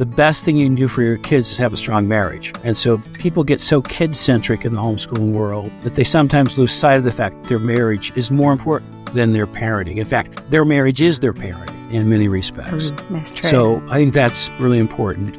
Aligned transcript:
the 0.00 0.06
best 0.06 0.46
thing 0.46 0.56
you 0.56 0.64
can 0.64 0.74
do 0.74 0.88
for 0.88 1.02
your 1.02 1.18
kids 1.18 1.50
is 1.50 1.58
have 1.58 1.74
a 1.74 1.76
strong 1.76 2.08
marriage. 2.08 2.54
And 2.64 2.74
so 2.74 2.96
people 3.12 3.44
get 3.44 3.60
so 3.60 3.82
kid 3.82 4.16
centric 4.16 4.64
in 4.64 4.72
the 4.72 4.80
homeschooling 4.80 5.32
world 5.32 5.70
that 5.82 5.94
they 5.94 6.04
sometimes 6.04 6.56
lose 6.56 6.72
sight 6.72 6.94
of 6.94 7.04
the 7.04 7.12
fact 7.12 7.38
that 7.38 7.48
their 7.50 7.58
marriage 7.58 8.10
is 8.16 8.30
more 8.30 8.50
important 8.50 9.12
than 9.12 9.34
their 9.34 9.46
parenting. 9.46 9.98
In 9.98 10.06
fact, 10.06 10.40
their 10.50 10.64
marriage 10.64 11.02
is 11.02 11.20
their 11.20 11.34
parenting 11.34 11.92
in 11.92 12.08
many 12.08 12.28
respects. 12.28 12.92
Mm, 12.92 13.10
that's 13.10 13.30
true. 13.30 13.50
So 13.50 13.82
I 13.90 13.98
think 13.98 14.14
that's 14.14 14.48
really 14.58 14.78
important. 14.78 15.34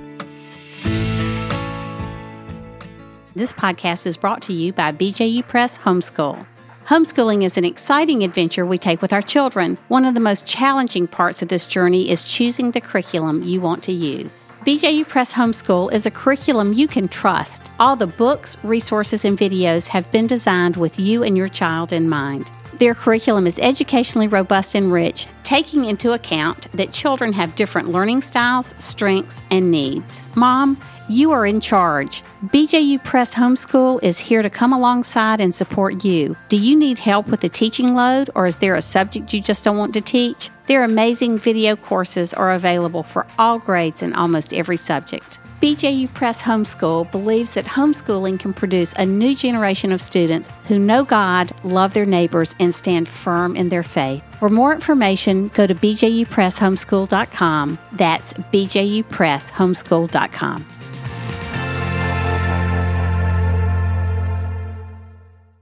This 3.33 3.53
podcast 3.53 4.05
is 4.05 4.15
brought 4.15 4.43
to 4.43 4.53
you 4.53 4.73
by 4.73 4.91
BJU 4.91 5.47
Press 5.47 5.79
Homeschool. 5.79 6.45
Homeschooling 6.85 7.43
is 7.43 7.57
an 7.57 7.65
exciting 7.65 8.23
adventure 8.23 8.67
we 8.67 8.77
take 8.77 9.01
with 9.01 9.11
our 9.11 9.23
children. 9.23 9.79
One 9.87 10.05
of 10.05 10.13
the 10.13 10.19
most 10.19 10.45
challenging 10.45 11.07
parts 11.07 11.41
of 11.41 11.47
this 11.47 11.65
journey 11.65 12.11
is 12.11 12.23
choosing 12.23 12.71
the 12.71 12.81
curriculum 12.81 13.41
you 13.41 13.59
want 13.59 13.81
to 13.85 13.91
use. 13.91 14.43
BJU 14.61 15.07
Press 15.07 15.33
Homeschool 15.33 15.91
is 15.91 16.05
a 16.05 16.11
curriculum 16.11 16.71
you 16.71 16.87
can 16.87 17.07
trust. 17.07 17.71
All 17.79 17.95
the 17.95 18.05
books, 18.05 18.63
resources, 18.63 19.25
and 19.25 19.35
videos 19.35 19.87
have 19.87 20.11
been 20.11 20.27
designed 20.27 20.77
with 20.77 20.99
you 20.99 21.23
and 21.23 21.35
your 21.35 21.47
child 21.47 21.91
in 21.91 22.07
mind. 22.07 22.51
Their 22.73 22.93
curriculum 22.93 23.47
is 23.47 23.57
educationally 23.57 24.27
robust 24.27 24.75
and 24.75 24.93
rich, 24.93 25.25
taking 25.43 25.85
into 25.85 26.11
account 26.11 26.71
that 26.73 26.93
children 26.93 27.33
have 27.33 27.55
different 27.55 27.89
learning 27.89 28.21
styles, 28.21 28.75
strengths, 28.77 29.41
and 29.49 29.71
needs. 29.71 30.21
Mom, 30.35 30.77
you 31.09 31.31
are 31.31 31.47
in 31.47 31.59
charge. 31.59 32.21
BJU 32.45 33.03
Press 33.03 33.33
Homeschool 33.33 34.01
is 34.03 34.19
here 34.19 34.43
to 34.43 34.49
come 34.51 34.73
alongside 34.73 35.41
and 35.41 35.55
support 35.55 36.05
you. 36.05 36.37
Do 36.49 36.57
you 36.57 36.77
need 36.77 36.99
help 36.99 37.27
with 37.29 37.41
the 37.41 37.49
teaching 37.49 37.95
load, 37.95 38.29
or 38.35 38.45
is 38.45 38.57
there 38.57 38.75
a 38.75 38.81
subject 38.81 39.33
you 39.33 39.41
just 39.41 39.63
don't 39.63 39.77
want 39.77 39.93
to 39.95 40.01
teach? 40.01 40.51
Their 40.71 40.85
amazing 40.85 41.37
video 41.37 41.75
courses 41.75 42.33
are 42.33 42.53
available 42.53 43.03
for 43.03 43.27
all 43.37 43.59
grades 43.59 44.01
and 44.01 44.15
almost 44.15 44.53
every 44.53 44.77
subject. 44.77 45.37
BJU 45.61 46.13
Press 46.13 46.41
Homeschool 46.41 47.11
believes 47.11 47.55
that 47.55 47.65
homeschooling 47.65 48.39
can 48.39 48.53
produce 48.53 48.93
a 48.93 49.05
new 49.05 49.35
generation 49.35 49.91
of 49.91 50.01
students 50.01 50.49
who 50.69 50.79
know 50.79 51.03
God, 51.03 51.51
love 51.65 51.93
their 51.93 52.05
neighbors, 52.05 52.55
and 52.57 52.73
stand 52.73 53.09
firm 53.09 53.57
in 53.57 53.67
their 53.67 53.83
faith. 53.83 54.23
For 54.35 54.49
more 54.49 54.71
information, 54.71 55.49
go 55.49 55.67
to 55.67 55.75
bjupresshomeschool.com. 55.75 57.77
That's 57.91 58.31
bjupresshomeschool.com. 58.31 60.65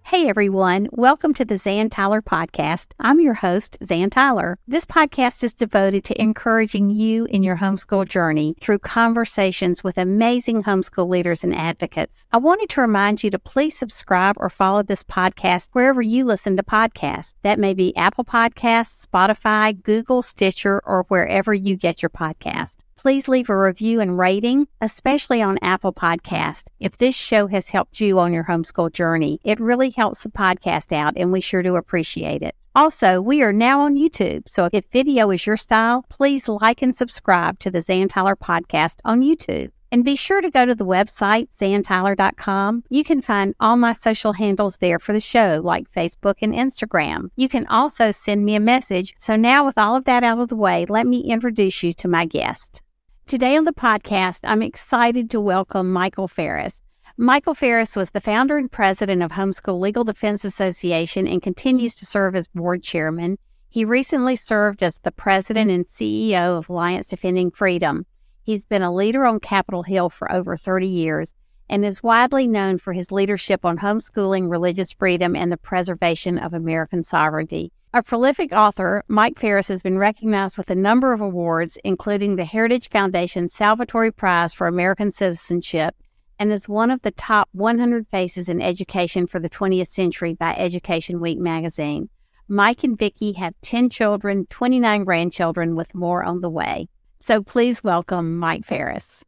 Hey 0.09 0.27
everyone, 0.27 0.89
welcome 0.91 1.35
to 1.35 1.45
the 1.45 1.57
Zan 1.57 1.91
Tyler 1.91 2.23
podcast. 2.23 2.93
I'm 2.99 3.19
your 3.19 3.35
host, 3.35 3.77
Zan 3.83 4.09
Tyler. 4.09 4.57
This 4.67 4.83
podcast 4.83 5.43
is 5.43 5.53
devoted 5.53 6.03
to 6.05 6.19
encouraging 6.19 6.89
you 6.89 7.25
in 7.25 7.43
your 7.43 7.57
homeschool 7.57 8.07
journey 8.07 8.55
through 8.59 8.80
conversations 8.80 9.83
with 9.83 9.99
amazing 9.99 10.63
homeschool 10.63 11.07
leaders 11.07 11.43
and 11.43 11.53
advocates. 11.53 12.25
I 12.31 12.37
wanted 12.37 12.69
to 12.69 12.81
remind 12.81 13.23
you 13.23 13.30
to 13.30 13.37
please 13.37 13.77
subscribe 13.77 14.35
or 14.39 14.49
follow 14.49 14.81
this 14.81 15.03
podcast 15.03 15.69
wherever 15.73 16.02
you 16.02 16.25
listen 16.25 16.57
to 16.57 16.63
podcasts. 16.63 17.35
That 17.43 17.59
may 17.59 17.75
be 17.75 17.95
Apple 17.95 18.25
Podcasts, 18.25 19.05
Spotify, 19.05 19.80
Google, 19.80 20.23
Stitcher, 20.23 20.81
or 20.87 21.05
wherever 21.09 21.53
you 21.53 21.77
get 21.77 22.02
your 22.02 22.09
podcast 22.09 22.77
please 23.00 23.30
leave 23.30 23.50
a 23.50 23.58
review 23.58 24.02
and 24.02 24.19
rating, 24.19 24.67
especially 24.81 25.42
on 25.42 25.58
Apple 25.61 25.94
Podcast. 25.94 26.66
If 26.81 26.97
this 26.97 27.16
show 27.16 27.47
has 27.47 27.69
helped 27.69 28.02
you 28.02 28.19
on 28.19 28.33
your 28.33 28.44
homeschool 28.44 28.92
journey, 28.92 29.39
it 29.45 29.58
really 29.61 29.89
helps 29.89 30.23
the 30.23 30.30
podcast 30.30 30.92
out 30.92 31.14
and 31.16 31.31
we 31.31 31.39
sure 31.39 31.64
do 31.64 31.77
appreciate 31.77 32.42
it. 32.42 32.55
Also, 32.75 33.22
we 33.22 33.42
are 33.42 33.53
now 33.53 33.80
on 33.80 33.95
YouTube, 33.95 34.50
so 34.50 34.67
if 34.73 34.83
video 34.92 35.31
is 35.31 35.47
your 35.47 35.55
style, 35.55 36.03
please 36.09 36.50
like 36.50 36.81
and 36.81 36.94
subscribe 36.94 37.58
to 37.59 37.72
the 37.72 37.80
Zan 37.80 38.09
Tyler 38.09 38.36
podcast 38.36 38.97
on 39.05 39.22
YouTube. 39.22 39.72
And 39.94 40.03
be 40.03 40.17
sure 40.17 40.42
to 40.42 40.52
go 40.52 40.66
to 40.66 40.75
the 40.75 40.86
website, 40.86 41.47
zantyler.com. 41.58 42.83
You 42.89 43.05
can 43.05 43.21
find 43.21 43.55
all 43.61 43.77
my 43.77 43.93
social 43.93 44.33
handles 44.33 44.76
there 44.77 44.99
for 44.99 45.14
the 45.14 45.21
show, 45.21 45.61
like 45.64 45.89
Facebook 45.89 46.36
and 46.42 46.54
Instagram. 46.54 47.30
You 47.38 47.48
can 47.48 47.65
also 47.67 48.11
send 48.11 48.43
me 48.43 48.55
a 48.55 48.59
message. 48.59 49.15
So 49.20 49.38
now 49.38 49.65
with 49.65 49.77
all 49.77 49.95
of 49.95 50.04
that 50.04 50.26
out 50.26 50.42
of 50.42 50.49
the 50.49 50.58
way, 50.58 50.86
let 50.86 51.08
me 51.08 51.21
introduce 51.21 51.82
you 51.82 51.93
to 51.93 52.08
my 52.09 52.26
guest. 52.26 52.82
Today 53.29 53.55
on 53.55 53.65
the 53.65 53.71
podcast, 53.71 54.39
I'm 54.43 54.63
excited 54.63 55.29
to 55.29 55.39
welcome 55.39 55.93
Michael 55.93 56.27
Farris. 56.27 56.81
Michael 57.15 57.53
Farris 57.53 57.95
was 57.95 58.09
the 58.09 58.19
founder 58.19 58.57
and 58.57 58.71
president 58.71 59.21
of 59.21 59.33
Homeschool 59.33 59.79
Legal 59.79 60.03
Defense 60.03 60.43
Association 60.43 61.27
and 61.27 61.39
continues 61.39 61.93
to 61.93 62.07
serve 62.07 62.35
as 62.35 62.47
board 62.47 62.81
chairman. 62.81 63.37
He 63.69 63.85
recently 63.85 64.35
served 64.35 64.81
as 64.81 64.97
the 64.97 65.11
president 65.11 65.69
and 65.69 65.85
CEO 65.85 66.57
of 66.57 66.69
Alliance 66.69 67.05
Defending 67.05 67.51
Freedom. 67.51 68.07
He's 68.41 68.65
been 68.65 68.81
a 68.81 68.91
leader 68.91 69.27
on 69.27 69.39
Capitol 69.39 69.83
Hill 69.83 70.09
for 70.09 70.31
over 70.31 70.57
30 70.57 70.87
years 70.87 71.35
and 71.69 71.85
is 71.85 72.01
widely 72.01 72.47
known 72.47 72.79
for 72.79 72.93
his 72.93 73.11
leadership 73.11 73.63
on 73.63 73.77
homeschooling, 73.77 74.49
religious 74.49 74.91
freedom, 74.91 75.35
and 75.35 75.51
the 75.51 75.57
preservation 75.57 76.39
of 76.39 76.55
American 76.55 77.03
sovereignty. 77.03 77.71
A 77.92 78.04
prolific 78.04 78.54
author, 78.54 79.04
Mike 79.08 79.39
Farris 79.39 79.67
has 79.70 79.82
been 79.82 79.98
recognized 79.98 80.60
with 80.60 80.70
a 80.70 80.76
number 80.76 81.11
of 81.11 81.22
awards, 81.22 81.76
including 81.83 82.36
the 82.36 82.45
Heritage 82.45 82.88
Foundation 82.88 83.48
Salvatori 83.48 84.16
Prize 84.16 84.54
for 84.54 84.67
American 84.67 85.10
Citizenship, 85.10 85.95
and 86.38 86.54
is 86.54 86.70
one 86.70 86.92
of 86.92 87.02
the 87.02 87.10
top 87.10 87.50
100 87.54 88.08
faces 88.08 88.48
in 88.48 88.61
education 88.61 89.26
for 89.26 89.39
the 89.39 89.50
20th 89.50 89.88
century 89.88 90.36
by 90.36 90.55
Education 90.55 91.20
Week 91.20 91.39
magazine. 91.39 92.10
Mike 92.48 92.83
and 92.83 92.95
Vicki 92.95 93.33
have 93.33 93.55
10 93.64 93.89
children, 93.89 94.45
29 94.52 95.04
grandchildren, 95.04 95.76
with 95.76 95.95
more 95.95 96.23
on 96.23 96.42
the 96.42 96.50
way. 96.52 96.89
So 97.20 97.42
please 97.42 97.83
welcome 97.83 98.38
Mike 98.38 98.66
Farris. 98.66 99.23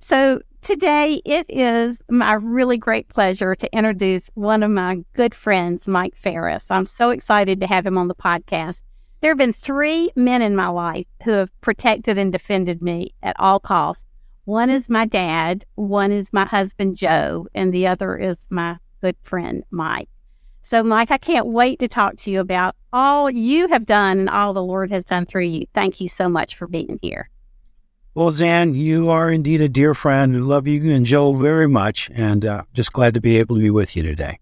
So 0.00 0.40
Today, 0.62 1.20
it 1.24 1.46
is 1.48 2.00
my 2.08 2.34
really 2.34 2.78
great 2.78 3.08
pleasure 3.08 3.56
to 3.56 3.76
introduce 3.76 4.30
one 4.34 4.62
of 4.62 4.70
my 4.70 5.04
good 5.12 5.34
friends, 5.34 5.88
Mike 5.88 6.14
Farris. 6.14 6.70
I'm 6.70 6.86
so 6.86 7.10
excited 7.10 7.58
to 7.60 7.66
have 7.66 7.84
him 7.84 7.98
on 7.98 8.06
the 8.06 8.14
podcast. 8.14 8.84
There 9.20 9.32
have 9.32 9.38
been 9.38 9.52
three 9.52 10.12
men 10.14 10.40
in 10.40 10.54
my 10.54 10.68
life 10.68 11.06
who 11.24 11.32
have 11.32 11.60
protected 11.62 12.16
and 12.16 12.30
defended 12.30 12.80
me 12.80 13.12
at 13.24 13.34
all 13.40 13.58
costs. 13.58 14.04
One 14.44 14.70
is 14.70 14.88
my 14.88 15.04
dad, 15.04 15.64
one 15.74 16.12
is 16.12 16.32
my 16.32 16.44
husband, 16.44 16.94
Joe, 16.94 17.48
and 17.56 17.74
the 17.74 17.88
other 17.88 18.16
is 18.16 18.46
my 18.48 18.78
good 19.00 19.16
friend, 19.20 19.64
Mike. 19.72 20.10
So, 20.60 20.84
Mike, 20.84 21.10
I 21.10 21.18
can't 21.18 21.48
wait 21.48 21.80
to 21.80 21.88
talk 21.88 22.14
to 22.18 22.30
you 22.30 22.38
about 22.38 22.76
all 22.92 23.28
you 23.28 23.66
have 23.66 23.84
done 23.84 24.20
and 24.20 24.30
all 24.30 24.52
the 24.52 24.62
Lord 24.62 24.92
has 24.92 25.04
done 25.04 25.26
through 25.26 25.46
you. 25.46 25.66
Thank 25.74 26.00
you 26.00 26.06
so 26.06 26.28
much 26.28 26.54
for 26.54 26.68
being 26.68 27.00
here. 27.02 27.30
Well, 28.14 28.30
Zan, 28.30 28.74
you 28.74 29.08
are 29.08 29.30
indeed 29.30 29.62
a 29.62 29.70
dear 29.70 29.94
friend. 29.94 30.36
I 30.36 30.40
love 30.40 30.66
you 30.66 30.92
and 30.92 31.06
Joel 31.06 31.34
very 31.36 31.66
much, 31.66 32.10
and 32.14 32.44
uh, 32.44 32.64
just 32.74 32.92
glad 32.92 33.14
to 33.14 33.22
be 33.22 33.38
able 33.38 33.56
to 33.56 33.62
be 33.62 33.70
with 33.70 33.96
you 33.96 34.02
today. 34.02 34.38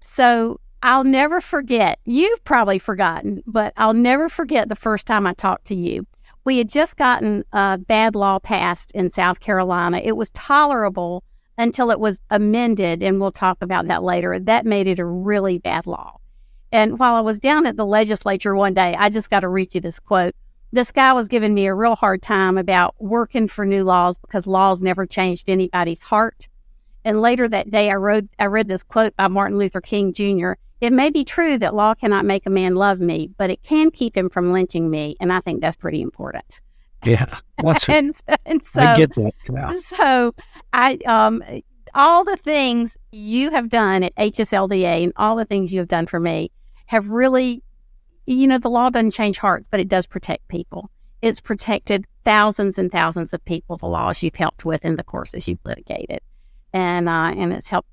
So 0.00 0.60
I'll 0.84 1.02
never 1.02 1.40
forget. 1.40 1.98
You've 2.04 2.44
probably 2.44 2.78
forgotten, 2.78 3.42
but 3.44 3.72
I'll 3.76 3.92
never 3.92 4.28
forget 4.28 4.68
the 4.68 4.76
first 4.76 5.04
time 5.04 5.26
I 5.26 5.32
talked 5.32 5.64
to 5.66 5.74
you. 5.74 6.06
We 6.44 6.58
had 6.58 6.68
just 6.68 6.96
gotten 6.96 7.44
a 7.52 7.76
bad 7.76 8.14
law 8.14 8.38
passed 8.38 8.92
in 8.92 9.10
South 9.10 9.40
Carolina. 9.40 10.00
It 10.04 10.16
was 10.16 10.30
tolerable 10.30 11.24
until 11.58 11.90
it 11.90 11.98
was 11.98 12.20
amended, 12.30 13.02
and 13.02 13.20
we'll 13.20 13.32
talk 13.32 13.58
about 13.62 13.88
that 13.88 14.04
later. 14.04 14.38
That 14.38 14.64
made 14.64 14.86
it 14.86 15.00
a 15.00 15.04
really 15.04 15.58
bad 15.58 15.88
law. 15.88 16.18
And 16.70 17.00
while 17.00 17.16
I 17.16 17.20
was 17.20 17.40
down 17.40 17.66
at 17.66 17.76
the 17.76 17.86
legislature 17.86 18.54
one 18.54 18.74
day, 18.74 18.94
I 18.96 19.08
just 19.08 19.28
got 19.28 19.40
to 19.40 19.48
read 19.48 19.74
you 19.74 19.80
this 19.80 19.98
quote 19.98 20.36
this 20.76 20.92
guy 20.92 21.12
was 21.12 21.28
giving 21.28 21.54
me 21.54 21.66
a 21.66 21.74
real 21.74 21.96
hard 21.96 22.22
time 22.22 22.58
about 22.58 22.94
working 22.98 23.48
for 23.48 23.64
new 23.64 23.82
laws 23.82 24.18
because 24.18 24.46
laws 24.46 24.82
never 24.82 25.06
changed 25.06 25.48
anybody's 25.48 26.02
heart. 26.02 26.48
And 27.04 27.22
later 27.22 27.48
that 27.48 27.70
day, 27.70 27.90
I 27.90 27.94
wrote, 27.94 28.24
I 28.38 28.46
read 28.46 28.68
this 28.68 28.82
quote 28.82 29.16
by 29.16 29.28
Martin 29.28 29.58
Luther 29.58 29.80
King 29.80 30.12
Jr. 30.12 30.52
It 30.80 30.92
may 30.92 31.10
be 31.10 31.24
true 31.24 31.56
that 31.58 31.74
law 31.74 31.94
cannot 31.94 32.24
make 32.24 32.44
a 32.46 32.50
man 32.50 32.74
love 32.74 33.00
me, 33.00 33.30
but 33.38 33.48
it 33.48 33.62
can 33.62 33.90
keep 33.90 34.16
him 34.16 34.28
from 34.28 34.52
lynching 34.52 34.90
me. 34.90 35.16
And 35.20 35.32
I 35.32 35.40
think 35.40 35.60
that's 35.60 35.76
pretty 35.76 36.02
important. 36.02 36.60
Yeah. 37.04 37.38
What's 37.60 37.88
and, 37.88 38.14
and 38.44 38.64
so, 38.64 38.82
I 38.82 38.96
get 38.96 39.14
that. 39.14 39.32
Yeah. 39.50 39.72
So 39.78 40.34
I, 40.72 40.98
um, 41.06 41.42
all 41.94 42.24
the 42.24 42.36
things 42.36 42.98
you 43.12 43.50
have 43.50 43.70
done 43.70 44.02
at 44.02 44.14
HSLDA 44.16 45.04
and 45.04 45.12
all 45.16 45.36
the 45.36 45.46
things 45.46 45.72
you 45.72 45.78
have 45.80 45.88
done 45.88 46.06
for 46.06 46.20
me 46.20 46.50
have 46.86 47.08
really 47.08 47.62
you 48.26 48.46
know, 48.46 48.58
the 48.58 48.68
law 48.68 48.90
doesn't 48.90 49.12
change 49.12 49.38
hearts, 49.38 49.68
but 49.70 49.80
it 49.80 49.88
does 49.88 50.06
protect 50.06 50.48
people. 50.48 50.90
It's 51.22 51.40
protected 51.40 52.06
thousands 52.24 52.78
and 52.78 52.90
thousands 52.90 53.32
of 53.32 53.44
people, 53.44 53.76
the 53.76 53.86
laws 53.86 54.22
you've 54.22 54.34
helped 54.34 54.64
with 54.64 54.84
in 54.84 54.96
the 54.96 55.04
courses 55.04 55.48
you've 55.48 55.64
litigated. 55.64 56.20
And, 56.72 57.08
uh, 57.08 57.32
and 57.36 57.52
it's 57.52 57.70
helped 57.70 57.88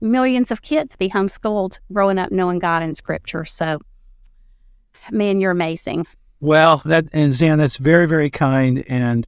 millions 0.00 0.50
of 0.50 0.62
kids 0.62 0.96
be 0.96 1.08
homeschooled 1.08 1.78
growing 1.92 2.18
up 2.18 2.30
knowing 2.30 2.58
God 2.58 2.82
and 2.82 2.96
scripture. 2.96 3.44
So, 3.44 3.80
man, 5.10 5.40
you're 5.40 5.52
amazing. 5.52 6.06
Well, 6.40 6.82
that, 6.84 7.06
and 7.12 7.32
Zan, 7.32 7.58
that's 7.58 7.78
very, 7.78 8.06
very 8.06 8.28
kind. 8.28 8.84
And 8.88 9.26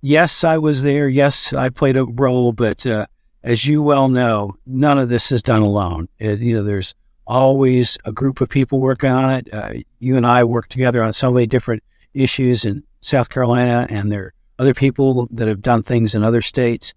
yes, 0.00 0.44
I 0.44 0.58
was 0.58 0.82
there. 0.82 1.08
Yes, 1.08 1.52
I 1.52 1.68
played 1.68 1.96
a 1.96 2.04
role, 2.04 2.52
but, 2.52 2.86
uh, 2.86 3.06
as 3.42 3.66
you 3.66 3.82
well 3.82 4.08
know, 4.08 4.56
none 4.66 4.98
of 4.98 5.08
this 5.08 5.30
is 5.30 5.42
done 5.42 5.62
alone. 5.62 6.08
It, 6.18 6.40
you 6.40 6.56
know, 6.56 6.64
there's, 6.64 6.94
always 7.26 7.98
a 8.04 8.12
group 8.12 8.40
of 8.40 8.48
people 8.48 8.80
working 8.80 9.10
on 9.10 9.32
it. 9.32 9.52
Uh, 9.52 9.72
you 9.98 10.16
and 10.16 10.26
I 10.26 10.44
work 10.44 10.68
together 10.68 11.02
on 11.02 11.12
so 11.12 11.30
many 11.30 11.46
different 11.46 11.82
issues 12.14 12.64
in 12.64 12.84
South 13.00 13.28
Carolina, 13.28 13.86
and 13.90 14.10
there 14.10 14.22
are 14.22 14.34
other 14.58 14.74
people 14.74 15.28
that 15.30 15.48
have 15.48 15.62
done 15.62 15.82
things 15.82 16.14
in 16.14 16.22
other 16.22 16.42
states. 16.42 16.94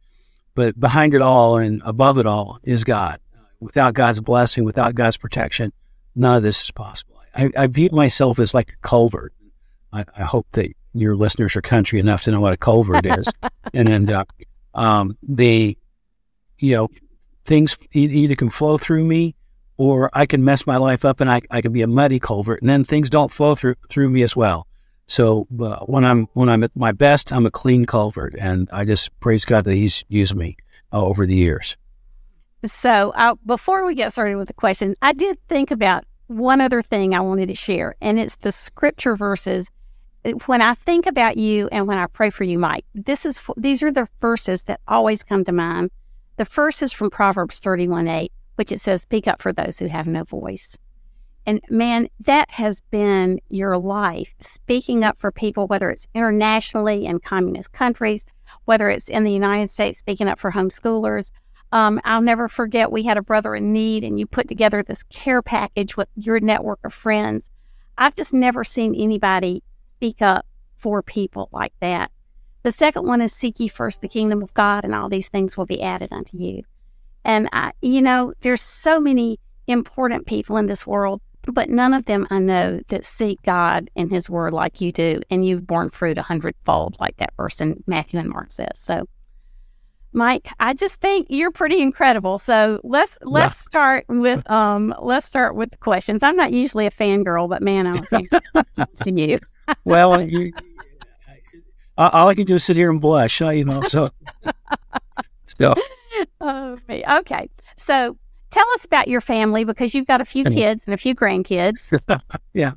But 0.55 0.79
behind 0.79 1.13
it 1.13 1.21
all 1.21 1.57
and 1.57 1.81
above 1.85 2.17
it 2.17 2.25
all 2.25 2.59
is 2.63 2.83
God. 2.83 3.19
Without 3.59 3.93
God's 3.93 4.21
blessing, 4.21 4.63
without 4.63 4.95
God's 4.95 5.17
protection, 5.17 5.73
none 6.15 6.37
of 6.37 6.43
this 6.43 6.63
is 6.63 6.71
possible. 6.71 7.21
I, 7.35 7.49
I 7.57 7.67
view 7.67 7.89
myself 7.91 8.39
as 8.39 8.53
like 8.53 8.69
a 8.69 8.87
culvert. 8.87 9.33
I, 9.91 10.05
I, 10.15 10.23
hope 10.23 10.47
that 10.53 10.71
your 10.93 11.15
listeners 11.15 11.55
are 11.55 11.61
country 11.61 11.99
enough 11.99 12.23
to 12.23 12.31
know 12.31 12.41
what 12.41 12.53
a 12.53 12.57
culvert 12.57 13.05
is. 13.05 13.27
and 13.73 13.87
then 13.87 14.09
uh, 14.09 14.23
um, 14.73 15.17
the, 15.23 15.77
you 16.57 16.75
know, 16.75 16.89
things 17.45 17.77
either 17.91 18.35
can 18.35 18.49
flow 18.49 18.77
through 18.77 19.03
me 19.03 19.35
or 19.79 20.09
I 20.13 20.25
can 20.25 20.43
mess 20.43 20.67
my 20.67 20.75
life 20.75 21.05
up 21.05 21.21
and 21.21 21.31
I, 21.31 21.41
I 21.49 21.61
can 21.61 21.71
be 21.71 21.81
a 21.81 21.87
muddy 21.87 22.19
culvert 22.19 22.59
and 22.61 22.69
then 22.69 22.83
things 22.83 23.09
don't 23.09 23.31
flow 23.31 23.55
through 23.55 23.75
through 23.89 24.09
me 24.09 24.21
as 24.21 24.35
well. 24.35 24.67
So 25.07 25.47
uh, 25.59 25.77
when 25.85 26.05
I'm 26.05 26.27
when 26.33 26.49
I'm 26.49 26.63
at 26.63 26.75
my 26.75 26.91
best, 26.91 27.33
I'm 27.33 27.47
a 27.47 27.51
clean 27.51 27.85
culvert, 27.85 28.35
and 28.37 28.69
I 28.71 28.85
just 28.85 29.19
praise 29.19 29.43
God 29.43 29.63
that 29.63 29.73
He's 29.73 30.05
used 30.07 30.35
me 30.35 30.55
uh, 30.93 31.03
over 31.03 31.25
the 31.25 31.35
years. 31.35 31.77
So 32.63 33.11
uh, 33.15 33.33
before 33.43 33.87
we 33.87 33.95
get 33.95 34.11
started 34.11 34.35
with 34.35 34.49
the 34.49 34.53
question, 34.53 34.95
I 35.01 35.13
did 35.13 35.39
think 35.47 35.71
about 35.71 36.03
one 36.27 36.61
other 36.61 36.83
thing 36.83 37.15
I 37.15 37.21
wanted 37.21 37.47
to 37.47 37.55
share, 37.55 37.95
and 38.01 38.19
it's 38.19 38.35
the 38.35 38.51
scripture 38.51 39.15
verses. 39.15 39.71
When 40.45 40.61
I 40.61 40.75
think 40.75 41.07
about 41.07 41.37
you 41.37 41.69
and 41.71 41.87
when 41.87 41.97
I 41.97 42.05
pray 42.05 42.29
for 42.29 42.43
you, 42.43 42.59
Mike, 42.59 42.85
this 42.93 43.25
is 43.25 43.39
these 43.57 43.81
are 43.81 43.91
the 43.91 44.07
verses 44.19 44.63
that 44.63 44.81
always 44.87 45.23
come 45.23 45.43
to 45.45 45.51
mind. 45.51 45.89
The 46.35 46.45
first 46.45 46.83
is 46.83 46.93
from 46.93 47.09
Proverbs 47.09 47.59
thirty 47.59 47.87
one 47.87 48.07
eight, 48.07 48.31
which 48.59 48.73
it 48.73 48.81
says, 48.81 49.01
"Speak 49.01 49.25
up 49.25 49.41
for 49.41 49.53
those 49.53 49.79
who 49.79 49.87
have 49.87 50.05
no 50.05 50.25
voice." 50.25 50.77
And 51.45 51.61
man, 51.69 52.09
that 52.19 52.51
has 52.51 52.81
been 52.91 53.39
your 53.47 53.77
life, 53.77 54.35
speaking 54.41 55.01
up 55.03 55.17
for 55.17 55.31
people, 55.31 55.65
whether 55.65 55.89
it's 55.89 56.07
internationally 56.13 57.05
in 57.05 57.19
communist 57.19 57.71
countries, 57.71 58.25
whether 58.65 58.89
it's 58.89 59.07
in 59.07 59.23
the 59.23 59.31
United 59.31 59.69
States, 59.69 59.99
speaking 59.99 60.27
up 60.27 60.37
for 60.37 60.51
homeschoolers. 60.51 61.31
Um, 61.71 62.01
I'll 62.03 62.21
never 62.21 62.49
forget 62.49 62.91
we 62.91 63.03
had 63.03 63.17
a 63.17 63.21
brother 63.21 63.55
in 63.55 63.71
need, 63.71 64.03
and 64.03 64.19
you 64.19 64.27
put 64.27 64.49
together 64.49 64.83
this 64.83 65.03
care 65.03 65.41
package 65.41 65.95
with 65.95 66.09
your 66.15 66.41
network 66.41 66.79
of 66.83 66.93
friends. 66.93 67.49
I've 67.97 68.15
just 68.15 68.33
never 68.33 68.65
seen 68.65 68.93
anybody 68.93 69.63
speak 69.85 70.21
up 70.21 70.45
for 70.75 71.01
people 71.01 71.47
like 71.53 71.73
that. 71.79 72.11
The 72.63 72.71
second 72.71 73.07
one 73.07 73.21
is 73.21 73.31
seek 73.31 73.59
ye 73.61 73.69
first 73.69 74.01
the 74.01 74.09
kingdom 74.09 74.43
of 74.43 74.53
God, 74.53 74.83
and 74.83 74.93
all 74.93 75.07
these 75.07 75.29
things 75.29 75.55
will 75.55 75.65
be 75.65 75.81
added 75.81 76.11
unto 76.11 76.37
you. 76.37 76.63
And 77.25 77.49
I, 77.51 77.71
you 77.81 78.01
know, 78.01 78.33
there's 78.41 78.61
so 78.61 78.99
many 78.99 79.39
important 79.67 80.25
people 80.25 80.57
in 80.57 80.65
this 80.65 80.87
world 80.87 81.21
but 81.53 81.69
none 81.69 81.93
of 81.93 82.05
them 82.05 82.27
I 82.29 82.39
know 82.39 82.79
that 82.89 83.05
seek 83.05 83.41
God 83.43 83.89
and 83.95 84.09
His 84.09 84.29
Word 84.29 84.53
like 84.53 84.81
you 84.81 84.91
do, 84.91 85.21
and 85.29 85.45
you've 85.45 85.65
borne 85.65 85.89
fruit 85.89 86.17
a 86.17 86.21
hundredfold, 86.21 86.97
like 86.99 87.17
that 87.17 87.33
verse 87.37 87.61
in 87.61 87.83
Matthew 87.87 88.19
and 88.19 88.29
Mark 88.29 88.51
says. 88.51 88.71
So, 88.75 89.07
Mike, 90.11 90.49
I 90.59 90.73
just 90.73 90.95
think 90.95 91.27
you're 91.29 91.51
pretty 91.51 91.81
incredible. 91.81 92.37
So 92.37 92.81
let's 92.83 93.17
let's 93.21 93.55
yeah. 93.55 93.61
start 93.61 94.05
with 94.09 94.49
um 94.49 94.93
let's 94.99 95.25
start 95.25 95.55
with 95.55 95.71
the 95.71 95.77
questions. 95.77 96.23
I'm 96.23 96.35
not 96.35 96.51
usually 96.51 96.85
a 96.85 96.91
fangirl, 96.91 97.49
but 97.49 97.61
man, 97.61 97.87
I'm 97.87 98.03
to 98.95 99.11
you. 99.11 99.37
well, 99.85 100.21
you, 100.21 100.51
all 101.97 102.27
I 102.27 102.35
can 102.35 102.45
do 102.45 102.55
is 102.55 102.63
sit 102.63 102.75
here 102.75 102.89
and 102.89 103.01
blush, 103.01 103.41
you 103.41 103.65
know. 103.65 103.81
So, 103.83 104.09
Oh, 106.41 106.77
me. 106.87 107.03
Okay, 107.07 107.49
so 107.77 108.17
Tell 108.51 108.65
us 108.73 108.83
about 108.85 109.07
your 109.07 109.21
family 109.21 109.63
because 109.63 109.93
you've 109.93 110.07
got 110.07 110.21
a 110.21 110.25
few 110.25 110.43
kids 110.43 110.85
and 110.85 110.93
a 110.93 110.97
few 110.97 111.13
grandkids. 111.13 111.99
yeah. 112.53 112.71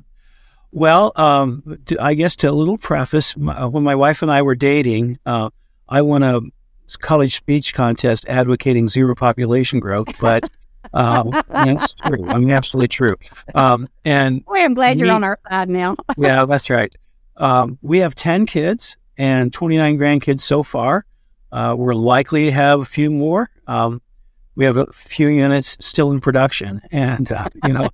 Well, 0.71 1.11
um, 1.15 1.79
to, 1.87 1.97
I 1.99 2.13
guess 2.13 2.35
to 2.37 2.49
a 2.49 2.51
little 2.51 2.77
preface, 2.77 3.35
my, 3.35 3.55
uh, 3.59 3.67
when 3.67 3.83
my 3.83 3.95
wife 3.95 4.21
and 4.21 4.31
I 4.31 4.43
were 4.43 4.55
dating, 4.55 5.19
uh, 5.25 5.49
I 5.89 6.01
won 6.03 6.21
a 6.21 6.41
college 6.99 7.35
speech 7.35 7.73
contest 7.73 8.25
advocating 8.27 8.87
zero 8.87 9.15
population 9.15 9.79
growth, 9.79 10.09
but 10.19 10.47
um, 10.93 11.31
that's 11.49 11.93
true. 11.93 12.27
I 12.27 12.37
mean, 12.37 12.51
absolutely 12.51 12.89
true. 12.89 13.15
Um, 13.55 13.89
and 14.05 14.45
Boy, 14.45 14.59
I'm 14.63 14.75
glad 14.75 14.97
we, 14.97 15.05
you're 15.05 15.15
on 15.15 15.23
our 15.23 15.39
side 15.49 15.69
now. 15.69 15.95
yeah, 16.17 16.45
that's 16.45 16.69
right. 16.69 16.93
Um, 17.37 17.79
we 17.81 17.99
have 17.99 18.13
10 18.13 18.45
kids 18.45 18.95
and 19.17 19.51
29 19.51 19.97
grandkids 19.97 20.41
so 20.41 20.61
far. 20.61 21.05
Uh, 21.53 21.75
we're 21.77 21.93
likely 21.93 22.45
to 22.45 22.51
have 22.51 22.81
a 22.81 22.85
few 22.85 23.11
more. 23.11 23.47
Um, 23.67 24.01
we 24.55 24.65
have 24.65 24.75
a 24.75 24.87
few 24.91 25.27
units 25.27 25.77
still 25.79 26.11
in 26.11 26.19
production, 26.19 26.81
and 26.91 27.31
uh, 27.31 27.47
you 27.63 27.73
know, 27.73 27.89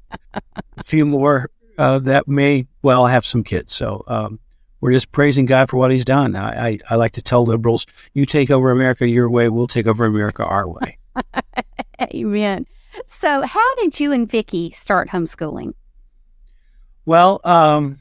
a 0.78 0.84
few 0.84 1.06
more 1.06 1.52
uh, 1.78 2.00
that 2.00 2.28
may 2.28 2.68
well 2.84 3.06
have 3.06 3.26
some 3.26 3.44
kids. 3.44 3.74
So 3.74 4.06
um, 4.08 4.40
we're 4.80 4.94
just 4.94 5.12
praising 5.12 5.46
God 5.46 5.70
for 5.70 5.76
what 5.76 5.92
He's 5.92 6.06
done. 6.06 6.38
I, 6.38 6.68
I, 6.68 6.80
I, 6.90 6.96
like 6.96 7.12
to 7.14 7.22
tell 7.22 7.44
liberals, 7.44 7.86
"You 8.14 8.26
take 8.26 8.50
over 8.50 8.72
America 8.72 9.08
your 9.08 9.30
way, 9.30 9.50
we'll 9.50 9.68
take 9.68 9.88
over 9.88 10.06
America 10.06 10.46
our 10.46 10.68
way." 10.70 10.98
Amen. 12.14 12.66
So, 13.08 13.42
how 13.42 13.76
did 13.76 14.00
you 14.00 14.14
and 14.14 14.30
Vicki 14.30 14.72
start 14.72 15.10
homeschooling? 15.10 15.74
Well, 17.06 17.42
um, 17.44 18.00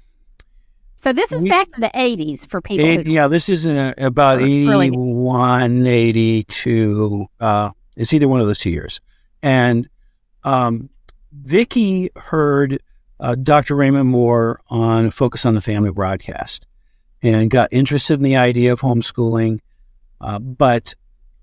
so 0.99 1.13
this 1.13 1.31
is 1.31 1.43
we, 1.43 1.49
back 1.49 1.71
to 1.73 1.81
the 1.81 1.91
80s 1.95 2.49
for 2.49 2.61
people. 2.61 2.85
Eight, 2.85 3.07
yeah, 3.07 3.29
this 3.29 3.49
is 3.49 3.67
in 3.67 3.77
a, 3.77 3.95
about 3.99 4.43
81, 4.43 5.87
82. 5.87 7.27
Uh, 7.39 7.71
it's 7.97 8.13
either 8.13 8.27
one 8.27 8.41
of 8.41 8.49
those 8.49 8.59
two 8.59 8.71
years. 8.71 9.01
And 9.41 9.89
um, 10.43 10.91
Vicki 11.33 12.11
heard 12.17 12.83
uh, 13.21 13.37
Dr. 13.37 13.77
Raymond 13.77 14.09
Moore 14.09 14.61
on 14.69 15.13
Focus 15.13 15.47
on 15.47 15.55
the 15.55 15.61
Family 15.61 15.93
broadcast 15.93 16.67
and 17.23 17.49
got 17.49 17.73
interested 17.73 18.15
in 18.15 18.25
the 18.25 18.37
idea 18.37 18.73
of 18.73 18.81
homeschooling, 18.81 19.61
uh, 20.21 20.41
but 20.41 20.95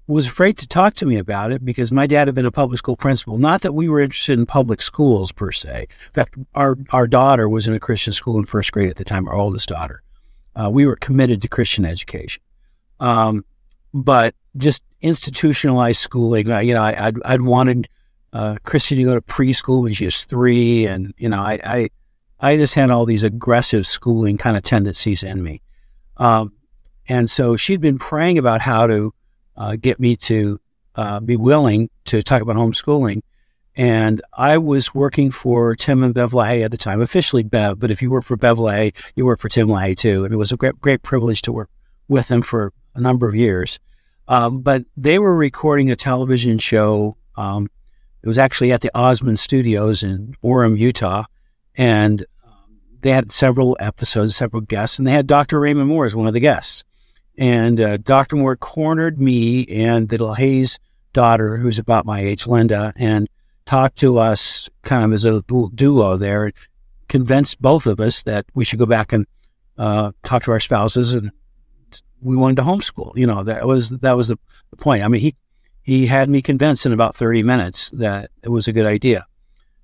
was 0.08 0.28
afraid 0.28 0.58
to 0.60 0.68
talk 0.68 0.94
to 0.96 1.06
me 1.06 1.18
about 1.18 1.52
it 1.52 1.66
because 1.66 1.92
my 1.92 2.06
dad 2.06 2.28
had 2.28 2.36
been 2.36 2.46
a 2.46 2.52
public 2.52 2.78
school 2.78 2.96
principal. 2.96 3.38
Not 3.38 3.62
that 3.62 3.74
we 3.74 3.90
were 3.90 4.00
interested 4.00 4.38
in 4.38 4.46
public 4.46 4.82
schools 4.82 5.32
per 5.32 5.52
se. 5.52 5.88
In 5.90 6.14
fact, 6.14 6.36
our, 6.54 6.78
our 6.92 7.08
daughter 7.08 7.50
was 7.50 7.68
in 7.68 7.74
a 7.74 7.80
Christian 7.80 8.14
school 8.14 8.38
in 8.38 8.46
first 8.46 8.72
grade 8.72 8.90
at 8.90 8.98
the 8.98 9.06
time, 9.06 9.28
our 9.28 9.36
oldest 9.36 9.70
daughter. 9.70 10.04
Uh, 10.56 10.70
we 10.72 10.86
were 10.86 10.96
committed 10.96 11.42
to 11.42 11.48
Christian 11.48 11.86
education. 11.86 12.42
Um, 13.00 13.44
but 13.94 14.36
just 14.58 14.84
institutionalized 15.02 16.00
schooling. 16.00 16.48
You 16.48 16.74
know, 16.74 16.82
I, 16.82 17.10
would 17.10 17.24
I'd 17.24 17.42
wanted 17.42 17.88
uh, 18.34 18.58
Christy 18.64 18.96
to 18.98 19.04
go 19.04 19.16
to 19.16 19.22
preschool 19.22 19.84
when 19.84 19.94
she 19.94 20.06
was 20.06 20.26
three, 20.26 20.86
and 20.86 21.14
you 21.18 21.30
know, 21.30 21.40
I, 21.40 21.60
I, 21.64 21.90
I 22.40 22.58
just 22.58 22.76
had 22.76 22.90
all 22.90 23.06
these 23.06 23.24
aggressive 23.24 23.88
schooling 23.88 24.38
kind 24.38 24.58
of 24.58 24.64
tendencies 24.64 25.24
in 25.24 25.42
me, 25.42 25.62
um, 26.18 26.52
and 27.08 27.30
so 27.30 27.56
she'd 27.56 27.82
been 27.82 27.98
praying 27.98 28.38
about 28.38 28.62
how 28.62 28.88
to 28.88 29.14
uh, 29.58 29.76
get 29.76 30.00
me 30.00 30.16
to 30.16 30.60
uh, 30.96 31.20
be 31.20 31.36
willing 31.36 31.90
to 32.06 32.22
talk 32.24 32.42
about 32.42 32.56
homeschooling. 32.56 33.22
And 33.76 34.22
I 34.34 34.58
was 34.58 34.96
working 34.96 35.32
for 35.32 35.76
Tim 35.76 36.02
and 36.02 36.14
Bev 36.14 36.32
LaHaye 36.32 36.64
at 36.64 36.72
the 36.72 36.78
time, 36.78 37.02
officially 37.02 37.44
Bev, 37.44 37.78
but 37.78 37.92
if 37.92 38.02
you 38.02 38.10
work 38.10 38.24
for 38.24 38.38
Bev 38.38 38.58
LaHaye, 38.58 38.96
you 39.16 39.26
work 39.26 39.42
for 39.42 39.50
Tim 39.50 39.68
LaHaye 39.68 39.98
too. 39.98 40.24
And 40.24 40.34
it 40.34 40.38
was 40.38 40.54
a 40.54 40.58
great, 40.58 40.80
great 40.80 41.04
privilege 41.04 41.42
to 41.44 41.52
work 41.52 41.70
with 42.08 42.30
them 42.30 42.42
for 42.42 42.72
a 42.94 43.02
number 43.02 43.28
of 43.28 43.36
years. 43.36 43.80
Um, 44.28 44.62
but 44.62 44.84
they 44.96 45.20
were 45.20 45.36
recording 45.36 45.92
a 45.92 45.96
television 45.96 46.58
show. 46.58 47.18
Um, 47.36 47.70
it 48.24 48.28
was 48.28 48.38
actually 48.38 48.72
at 48.72 48.82
the 48.82 48.92
Osmond 48.98 49.40
Studios 49.40 50.04
in 50.04 50.36
Orem, 50.44 50.78
Utah, 50.78 51.26
and 51.76 52.26
um, 52.46 52.80
they 53.02 53.12
had 53.12 53.32
several 53.34 53.76
episodes, 53.80 54.38
several 54.38 54.62
guests, 54.62 54.98
and 54.98 55.06
they 55.06 55.12
had 55.12 55.28
Dr. 55.28 55.60
Raymond 55.60 55.90
Moore 55.90 56.06
as 56.06 56.16
one 56.16 56.28
of 56.28 56.34
the 56.34 56.40
guests. 56.40 56.85
And 57.38 57.82
uh, 57.82 57.98
Dr. 57.98 58.36
Moore 58.36 58.56
cornered 58.56 59.20
me 59.20 59.66
and 59.68 60.10
the 60.10 60.18
LaHaye's 60.18 60.80
daughter, 61.14 61.58
who's 61.58 61.80
about 61.80 62.06
my 62.06 62.22
age, 62.22 62.48
Linda, 62.48 62.94
and 62.96 63.28
talked 63.66 63.98
to 64.00 64.18
us 64.20 64.70
kind 64.84 65.04
of 65.04 65.14
as 65.14 65.26
a 65.26 65.42
duo 65.42 66.18
there, 66.18 66.52
convinced 67.08 67.62
both 67.62 67.86
of 67.86 68.00
us 68.00 68.24
that 68.24 68.46
we 68.54 68.64
should 68.64 68.80
go 68.80 68.86
back 68.86 69.12
and 69.12 69.26
uh, 69.78 70.12
talk 70.24 70.44
to 70.44 70.52
our 70.52 70.60
spouses 70.60 71.14
and 71.14 71.32
we 72.22 72.36
wanted 72.36 72.58
to 72.58 72.64
homeschool. 72.64 73.16
You 73.16 73.28
know, 73.28 73.44
that 73.44 73.68
was 73.68 73.90
that 73.90 74.18
was 74.18 74.30
the, 74.30 74.38
point. 74.78 75.04
I 75.04 75.08
mean, 75.08 75.22
he 75.22 75.36
he 75.82 76.08
had 76.08 76.30
me 76.30 76.42
convinced 76.42 76.86
in 76.86 76.92
about 76.92 77.16
30 77.16 77.44
minutes 77.44 77.90
that 77.92 78.32
it 78.44 78.50
was 78.50 78.68
a 78.68 78.74
good 78.74 78.86
idea. 78.86 79.26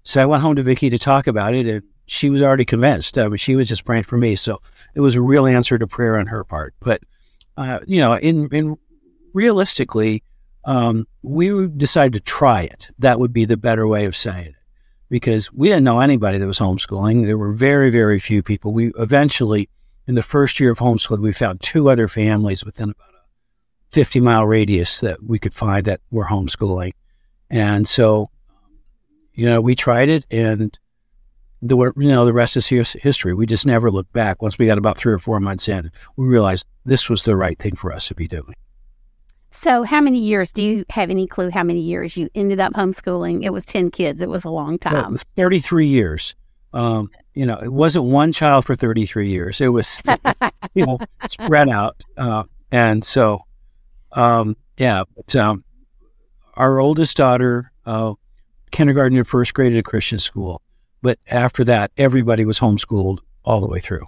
So 0.03 0.21
I 0.21 0.25
went 0.25 0.41
home 0.41 0.55
to 0.55 0.63
Vicki 0.63 0.89
to 0.89 0.97
talk 0.97 1.27
about 1.27 1.53
it, 1.53 1.67
and 1.67 1.83
she 2.07 2.29
was 2.29 2.41
already 2.41 2.65
convinced. 2.65 3.17
I 3.17 3.27
mean, 3.27 3.37
she 3.37 3.55
was 3.55 3.69
just 3.69 3.85
praying 3.85 4.03
for 4.03 4.17
me. 4.17 4.35
So 4.35 4.61
it 4.95 4.99
was 4.99 5.15
a 5.15 5.21
real 5.21 5.45
answer 5.45 5.77
to 5.77 5.87
prayer 5.87 6.17
on 6.17 6.27
her 6.27 6.43
part. 6.43 6.73
But 6.81 7.01
uh, 7.57 7.79
you 7.85 7.99
know, 7.99 8.13
in 8.13 8.47
in 8.51 8.77
realistically, 9.33 10.23
um, 10.65 11.07
we 11.21 11.67
decided 11.67 12.13
to 12.13 12.19
try 12.19 12.61
it. 12.63 12.89
That 12.99 13.19
would 13.19 13.33
be 13.33 13.45
the 13.45 13.57
better 13.57 13.87
way 13.87 14.05
of 14.05 14.15
saying 14.15 14.47
it, 14.47 14.55
because 15.09 15.51
we 15.51 15.67
didn't 15.69 15.83
know 15.83 15.99
anybody 15.99 16.37
that 16.37 16.47
was 16.47 16.59
homeschooling. 16.59 17.25
There 17.25 17.37
were 17.37 17.53
very 17.53 17.89
very 17.89 18.19
few 18.19 18.41
people. 18.43 18.73
We 18.73 18.91
eventually 18.97 19.69
in 20.07 20.15
the 20.15 20.23
first 20.23 20.59
year 20.59 20.71
of 20.71 20.79
homeschooling, 20.79 21.21
we 21.21 21.33
found 21.33 21.61
two 21.61 21.89
other 21.89 22.07
families 22.07 22.65
within 22.65 22.89
about 22.89 23.13
a 23.13 23.91
50 23.91 24.19
mile 24.19 24.45
radius 24.45 24.99
that 24.99 25.23
we 25.23 25.39
could 25.39 25.53
find 25.53 25.85
that 25.85 26.01
were 26.09 26.25
homeschooling. 26.25 26.93
And 27.49 27.87
so, 27.87 28.29
you 29.33 29.45
know, 29.45 29.61
we 29.61 29.75
tried 29.75 30.09
it 30.09 30.25
and 30.31 30.77
the 31.61 31.77
you 31.77 32.07
know 32.07 32.25
the 32.25 32.33
rest 32.33 32.57
is 32.57 32.67
history. 32.67 33.33
We 33.33 33.45
just 33.45 33.65
never 33.65 33.91
looked 33.91 34.13
back. 34.13 34.41
Once 34.41 34.57
we 34.57 34.65
got 34.65 34.77
about 34.77 34.97
three 34.97 35.13
or 35.13 35.19
four 35.19 35.39
months 35.39 35.67
in, 35.67 35.91
we 36.15 36.25
realized 36.25 36.65
this 36.85 37.09
was 37.09 37.23
the 37.23 37.35
right 37.35 37.57
thing 37.59 37.75
for 37.75 37.91
us 37.93 38.07
to 38.07 38.15
be 38.15 38.27
doing. 38.27 38.55
So, 39.51 39.83
how 39.83 39.99
many 39.99 40.19
years 40.19 40.53
do 40.53 40.63
you 40.63 40.85
have 40.89 41.09
any 41.09 41.27
clue 41.27 41.49
how 41.49 41.63
many 41.63 41.81
years 41.81 42.15
you 42.15 42.29
ended 42.33 42.59
up 42.59 42.73
homeschooling? 42.73 43.43
It 43.43 43.51
was 43.51 43.65
10 43.65 43.91
kids. 43.91 44.21
It 44.21 44.29
was 44.29 44.45
a 44.45 44.49
long 44.49 44.79
time. 44.79 45.17
33 45.35 45.87
years. 45.87 46.35
Um, 46.73 47.11
you 47.33 47.45
know, 47.45 47.57
it 47.57 47.71
wasn't 47.71 48.05
one 48.05 48.31
child 48.31 48.65
for 48.65 48.75
33 48.77 49.29
years. 49.29 49.59
It 49.59 49.67
was, 49.67 49.99
you 50.73 50.85
know, 50.85 50.99
spread 51.27 51.67
out. 51.67 52.01
Uh, 52.17 52.43
and 52.71 53.03
so, 53.03 53.41
um, 54.13 54.55
yeah, 54.77 55.03
but, 55.17 55.35
um, 55.35 55.65
our 56.55 56.79
oldest 56.79 57.17
daughter, 57.17 57.73
uh, 57.85 58.13
kindergarten 58.71 59.17
and 59.17 59.27
first 59.27 59.53
grade 59.53 59.73
at 59.73 59.79
a 59.79 59.83
Christian 59.83 60.19
school. 60.19 60.61
But 61.01 61.19
after 61.27 61.63
that, 61.65 61.91
everybody 61.97 62.45
was 62.45 62.59
homeschooled 62.59 63.19
all 63.43 63.59
the 63.59 63.67
way 63.67 63.79
through. 63.79 64.07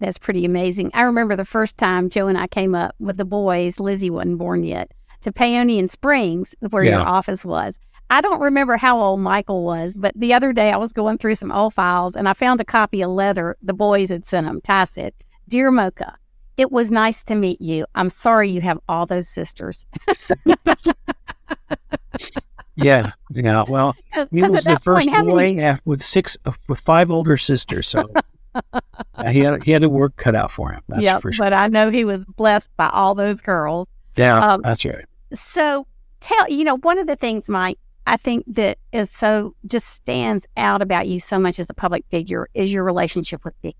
That's 0.00 0.18
pretty 0.18 0.44
amazing. 0.44 0.90
I 0.94 1.02
remember 1.02 1.36
the 1.36 1.44
first 1.44 1.76
time 1.76 2.08
Joe 2.08 2.28
and 2.28 2.38
I 2.38 2.46
came 2.46 2.74
up 2.74 2.94
with 2.98 3.16
the 3.16 3.24
boys, 3.24 3.80
Lizzie 3.80 4.10
wasn't 4.10 4.38
born 4.38 4.64
yet, 4.64 4.92
to 5.22 5.32
Paeonian 5.32 5.90
Springs, 5.90 6.54
where 6.70 6.84
yeah. 6.84 6.98
your 6.98 7.08
office 7.08 7.44
was. 7.44 7.78
I 8.10 8.20
don't 8.20 8.40
remember 8.40 8.76
how 8.76 9.00
old 9.00 9.20
Michael 9.20 9.64
was, 9.64 9.94
but 9.94 10.12
the 10.16 10.32
other 10.32 10.52
day 10.52 10.72
I 10.72 10.76
was 10.76 10.92
going 10.92 11.18
through 11.18 11.34
some 11.34 11.52
old 11.52 11.74
files 11.74 12.16
and 12.16 12.28
I 12.28 12.32
found 12.32 12.60
a 12.60 12.64
copy 12.64 13.02
of 13.02 13.10
letter 13.10 13.56
the 13.60 13.74
boys 13.74 14.08
had 14.08 14.24
sent 14.24 14.46
him. 14.46 14.60
Ty 14.62 14.84
said, 14.84 15.12
Dear 15.46 15.70
Mocha, 15.70 16.16
it 16.56 16.72
was 16.72 16.90
nice 16.90 17.22
to 17.24 17.34
meet 17.34 17.60
you. 17.60 17.84
I'm 17.94 18.08
sorry 18.08 18.50
you 18.50 18.62
have 18.62 18.78
all 18.88 19.04
those 19.04 19.28
sisters. 19.28 19.86
yeah, 22.78 23.12
yeah. 23.30 23.64
Well, 23.68 23.96
he 24.30 24.42
was 24.42 24.64
the 24.64 24.78
first 24.80 25.08
point, 25.08 25.26
boy 25.26 25.54
many... 25.54 25.78
with 25.84 26.02
six, 26.02 26.36
uh, 26.44 26.52
with 26.68 26.80
five 26.80 27.10
older 27.10 27.36
sisters. 27.36 27.88
So 27.88 28.08
he 29.30 29.40
had 29.40 29.62
he 29.62 29.72
had 29.72 29.82
a 29.82 29.88
work 29.88 30.16
cut 30.16 30.34
out 30.34 30.50
for 30.50 30.72
him. 30.72 30.82
That's 30.88 31.02
yep, 31.02 31.22
for 31.22 31.32
sure. 31.32 31.46
But 31.46 31.52
I 31.52 31.66
know 31.68 31.90
he 31.90 32.04
was 32.04 32.24
blessed 32.24 32.70
by 32.76 32.88
all 32.90 33.14
those 33.14 33.40
girls. 33.40 33.88
Yeah, 34.16 34.38
um, 34.38 34.62
that's 34.62 34.84
right. 34.84 35.04
So 35.32 35.86
tell 36.20 36.48
you 36.48 36.64
know 36.64 36.78
one 36.78 36.98
of 36.98 37.06
the 37.06 37.16
things, 37.16 37.48
Mike, 37.48 37.78
I 38.06 38.16
think 38.16 38.44
that 38.48 38.78
is 38.92 39.10
so 39.10 39.54
just 39.66 39.88
stands 39.88 40.46
out 40.56 40.82
about 40.82 41.08
you 41.08 41.20
so 41.20 41.38
much 41.38 41.58
as 41.58 41.68
a 41.68 41.74
public 41.74 42.04
figure 42.10 42.48
is 42.54 42.72
your 42.72 42.84
relationship 42.84 43.44
with 43.44 43.54
Vicki. 43.62 43.76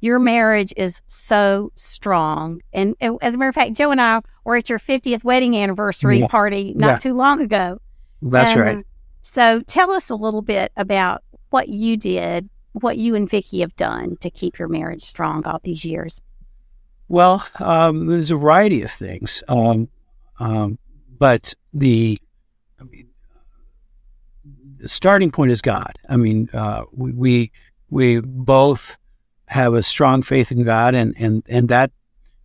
Your 0.00 0.18
marriage 0.18 0.74
is 0.76 1.00
so 1.06 1.70
strong, 1.76 2.60
and, 2.72 2.96
and 3.00 3.18
as 3.22 3.36
a 3.36 3.38
matter 3.38 3.50
of 3.50 3.54
fact, 3.54 3.74
Joe 3.74 3.92
and 3.92 4.00
I 4.00 4.20
were 4.44 4.56
at 4.56 4.68
your 4.68 4.80
50th 4.80 5.22
wedding 5.22 5.56
anniversary 5.56 6.18
yeah. 6.18 6.26
party 6.26 6.72
not 6.74 6.88
yeah. 6.88 6.98
too 6.98 7.14
long 7.14 7.40
ago. 7.40 7.78
That's 8.22 8.52
and 8.52 8.60
right. 8.60 8.86
So 9.22 9.60
tell 9.62 9.90
us 9.90 10.08
a 10.08 10.14
little 10.14 10.42
bit 10.42 10.72
about 10.76 11.22
what 11.50 11.68
you 11.68 11.96
did 11.96 12.48
what 12.72 12.96
you 12.96 13.14
and 13.14 13.28
Vicki 13.28 13.60
have 13.60 13.76
done 13.76 14.16
to 14.20 14.30
keep 14.30 14.58
your 14.58 14.68
marriage 14.68 15.02
strong 15.02 15.46
all 15.46 15.60
these 15.62 15.84
years. 15.84 16.20
Well, 17.08 17.46
um, 17.56 18.06
there's 18.06 18.30
a 18.30 18.36
variety 18.36 18.82
of 18.82 18.90
things, 18.90 19.42
um, 19.48 19.88
um, 20.38 20.78
but 21.18 21.54
the, 21.74 22.18
I 22.80 22.84
mean, 22.84 23.08
the 24.78 24.88
starting 24.88 25.30
point 25.30 25.52
is 25.52 25.60
God. 25.60 25.98
I 26.08 26.16
mean, 26.16 26.48
uh, 26.52 26.84
we, 26.92 27.12
we 27.12 27.52
we 27.90 28.20
both 28.20 28.96
have 29.46 29.74
a 29.74 29.82
strong 29.82 30.22
faith 30.22 30.50
in 30.50 30.64
God, 30.64 30.94
and 30.94 31.14
and 31.18 31.42
and 31.46 31.68
that 31.68 31.92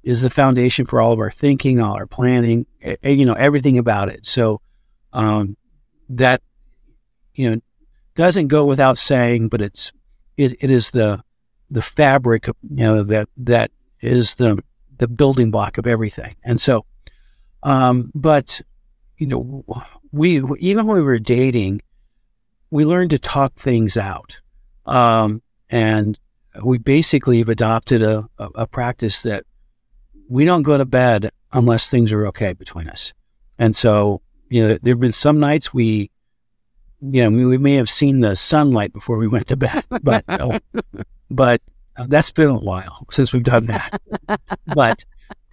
is 0.04 0.22
the 0.22 0.30
foundation 0.30 0.86
for 0.86 1.00
all 1.00 1.14
of 1.14 1.20
our 1.20 1.32
thinking, 1.32 1.80
all 1.80 1.96
our 1.96 2.06
planning, 2.06 2.66
you 3.02 3.26
know, 3.26 3.34
everything 3.34 3.78
about 3.78 4.10
it. 4.10 4.26
So 4.26 4.62
um, 5.14 5.56
that 6.10 6.42
you 7.34 7.50
know 7.50 7.62
doesn't 8.16 8.48
go 8.48 8.66
without 8.66 8.98
saying, 8.98 9.50
but 9.50 9.62
it's 9.62 9.92
it, 10.36 10.56
it 10.60 10.70
is 10.70 10.92
the 10.92 11.24
the 11.70 11.82
fabric, 11.82 12.48
you 12.48 12.54
know, 12.70 13.04
that 13.04 13.30
that 13.38 13.72
is 14.02 14.36
the 14.36 14.62
the 14.98 15.08
building 15.08 15.52
block 15.52 15.78
of 15.78 15.86
everything. 15.86 16.36
And 16.44 16.60
so, 16.60 16.86
um, 17.64 18.12
but 18.14 18.62
you 19.18 19.28
know, 19.28 19.66
we 20.12 20.42
even 20.60 20.88
when 20.88 20.98
we 20.98 21.04
were 21.04 21.20
dating, 21.20 21.82
we 22.70 22.86
learned 22.86 23.12
to 23.12 23.20
talk 23.20 23.56
things 23.56 23.98
out, 23.98 24.38
um, 24.86 25.42
and 25.70 26.18
we 26.64 26.78
basically 26.78 27.40
have 27.40 27.50
adopted 27.50 28.02
a, 28.02 28.28
a, 28.38 28.48
a 28.56 28.68
practice 28.68 29.22
that 29.22 29.44
we 30.30 30.46
don't 30.46 30.64
go 30.64 30.78
to 30.78 30.86
bed 30.86 31.32
unless 31.54 31.90
things 31.90 32.12
are 32.12 32.28
okay 32.28 32.54
between 32.54 32.90
us. 32.90 33.14
And 33.60 33.76
so, 33.76 34.22
you 34.50 34.68
know, 34.68 34.78
there 34.82 34.94
have 34.94 35.00
been 35.00 35.12
some 35.12 35.40
nights 35.40 35.74
we 35.74 36.12
you 37.02 37.30
know, 37.30 37.48
we 37.48 37.58
may 37.58 37.76
have 37.76 37.90
seen 37.90 38.22
the 38.22 38.36
sunlight 38.36 38.92
before 38.94 39.18
we 39.18 39.28
went 39.28 39.48
to 39.48 39.56
bed, 39.56 39.84
but 40.04 40.24
uh, 40.28 40.60
but 41.30 41.62
uh, 41.96 42.06
that's 42.08 42.32
been 42.32 42.50
a 42.50 42.58
while 42.58 43.06
since 43.12 43.34
we've 43.34 43.44
done 43.44 43.68
that. 43.68 44.02
but 44.74 45.06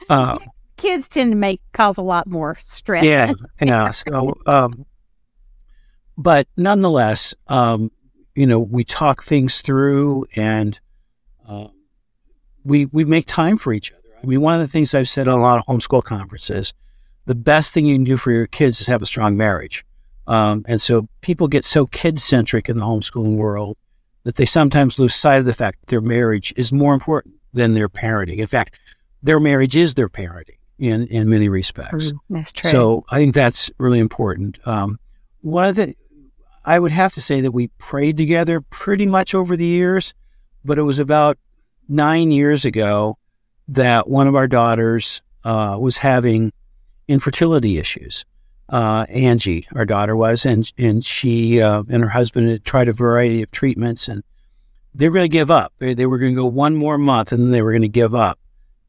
uh, 0.09 0.39
kids 0.77 1.09
tend 1.09 1.33
to 1.33 1.37
make 1.37 1.61
cause 1.73 1.99
a 1.99 2.03
lot 2.03 2.27
more 2.27 2.57
stress. 2.59 3.05
Yeah, 3.05 3.33
yeah. 3.61 3.91
So, 3.91 4.35
um, 4.47 4.87
but 6.17 6.47
nonetheless, 6.57 7.35
um, 7.49 7.91
you 8.35 8.47
know, 8.47 8.59
we 8.59 8.85
talk 8.85 9.23
things 9.23 9.61
through 9.61 10.27
and 10.35 10.79
uh, 11.47 11.69
we 12.65 12.87
we 12.87 13.05
make 13.05 13.27
time 13.27 13.59
for 13.59 13.73
each 13.73 13.93
other. 13.93 14.01
I 14.23 14.27
mean, 14.27 14.41
one 14.41 14.55
of 14.55 14.61
the 14.61 14.69
things 14.69 14.95
I've 14.95 15.09
said 15.09 15.29
on 15.29 15.39
a 15.39 15.43
lot 15.43 15.59
of 15.59 15.67
homeschool 15.67 16.03
conferences, 16.05 16.73
the 17.27 17.35
best 17.35 17.73
thing 17.73 17.87
you 17.87 17.95
can 17.95 18.05
do 18.05 18.17
for 18.17 18.33
your 18.33 18.47
kids 18.47 18.81
is 18.81 18.87
have 18.87 19.03
a 19.03 19.07
strong 19.07 19.37
marriage. 19.37 19.85
Um, 20.27 20.65
and 20.67 20.81
so 20.81 21.09
people 21.21 21.49
get 21.49 21.65
so 21.65 21.87
kid 21.87 22.21
centric 22.21 22.69
in 22.69 22.79
the 22.79 22.85
homeschooling 22.85 23.37
world 23.37 23.77
that 24.25 24.37
they 24.37 24.47
sometimes 24.47 24.99
lose 24.99 25.15
sight 25.15 25.37
of 25.37 25.45
the 25.45 25.55
fact 25.55 25.81
that 25.81 25.89
their 25.89 26.01
marriage 26.01 26.53
is 26.57 26.73
more 26.73 26.95
important 26.95 27.35
than 27.53 27.75
their 27.75 27.89
parenting. 27.89 28.39
In 28.39 28.47
fact, 28.47 28.79
their 29.23 29.39
marriage 29.39 29.77
is 29.77 29.95
their 29.95 30.09
parenting 30.09 30.57
in, 30.79 31.07
in 31.09 31.29
many 31.29 31.49
respects. 31.49 32.13
Mm, 32.13 32.19
that's 32.31 32.53
true. 32.53 32.71
So 32.71 33.05
I 33.11 33.19
think 33.19 33.35
that's 33.35 33.71
really 33.79 33.99
important. 33.99 34.59
Um, 34.67 34.99
one 35.43 35.69
of 35.69 35.77
the, 35.77 35.95
I 36.65 36.79
would 36.79 36.93
have 36.93 37.13
to 37.13 37.21
say 37.21 37.43
that 37.43 37.53
we 37.53 37.69
prayed 37.79 38.17
together 38.17 38.61
pretty 38.63 39.07
much 39.07 39.35
over 39.35 39.57
the 39.57 39.67
years, 39.67 40.15
but 40.65 40.79
it 40.79 40.83
was 40.83 40.99
about 40.99 41.39
nine 41.87 42.31
years 42.31 42.65
ago 42.65 43.19
that 43.69 44.09
one 44.09 44.27
of 44.27 44.35
our 44.35 44.49
daughters 44.49 45.21
uh, 45.45 45.77
was 45.79 45.99
having 45.99 46.53
infertility 47.09 47.79
issues 47.79 48.25
uh, 48.69 49.05
Angie, 49.09 49.67
our 49.75 49.85
daughter 49.85 50.17
was, 50.17 50.47
and 50.47 50.71
and 50.79 51.05
she 51.05 51.61
uh, 51.61 51.83
and 51.89 52.03
her 52.03 52.11
husband 52.11 52.49
had 52.49 52.65
tried 52.65 52.89
a 52.89 52.93
variety 52.93 53.43
of 53.43 53.51
treatments, 53.51 54.09
and 54.09 54.23
they 54.95 55.09
were 55.09 55.15
going 55.15 55.25
to 55.25 55.29
give 55.29 55.51
up. 55.51 55.75
They, 55.79 55.95
they 55.95 56.07
were 56.07 56.19
going 56.19 56.35
to 56.35 56.41
go 56.41 56.47
one 56.47 56.75
more 56.75 56.97
month, 56.97 57.33
and 57.33 57.43
then 57.43 57.51
they 57.51 57.63
were 57.63 57.73
going 57.73 57.83
to 57.83 57.89
give 57.89 58.15
up. 58.15 58.39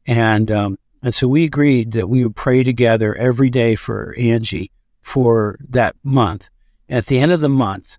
And 0.06 0.50
um, 0.50 0.78
and 1.02 1.14
so 1.14 1.28
we 1.28 1.44
agreed 1.44 1.92
that 1.92 2.08
we 2.08 2.24
would 2.24 2.36
pray 2.36 2.62
together 2.62 3.14
every 3.14 3.50
day 3.50 3.74
for 3.74 4.14
Angie 4.18 4.70
for 5.02 5.58
that 5.68 5.94
month. 6.02 6.48
At 6.88 7.06
the 7.06 7.18
end 7.18 7.32
of 7.32 7.40
the 7.40 7.48
month, 7.48 7.98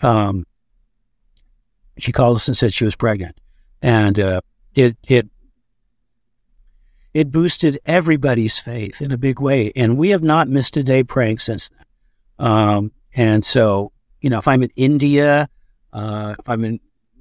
um, 0.00 0.46
she 1.98 2.12
called 2.12 2.36
us 2.36 2.48
and 2.48 2.56
said 2.56 2.72
she 2.72 2.84
was 2.84 2.96
pregnant, 2.96 3.38
and 3.82 4.18
uh, 4.18 4.40
it 4.74 4.96
it 5.06 5.28
it 7.12 7.32
boosted 7.32 7.80
everybody's 7.86 8.58
faith 8.58 9.00
in 9.00 9.12
a 9.12 9.18
big 9.18 9.40
way. 9.40 9.72
And 9.74 9.98
we 9.98 10.10
have 10.10 10.22
not 10.22 10.48
missed 10.48 10.76
a 10.76 10.82
day 10.82 11.02
praying 11.02 11.38
since 11.38 11.68
then. 11.70 12.46
Um, 12.48 12.92
and 13.14 13.44
so, 13.44 13.92
you 14.20 14.30
know, 14.30 14.38
if 14.38 14.46
I'm 14.46 14.62
in 14.62 14.70
India, 14.76 15.48
uh, 15.92 16.36
if 16.38 16.48
I'm 16.48 16.64
in, 16.64 16.80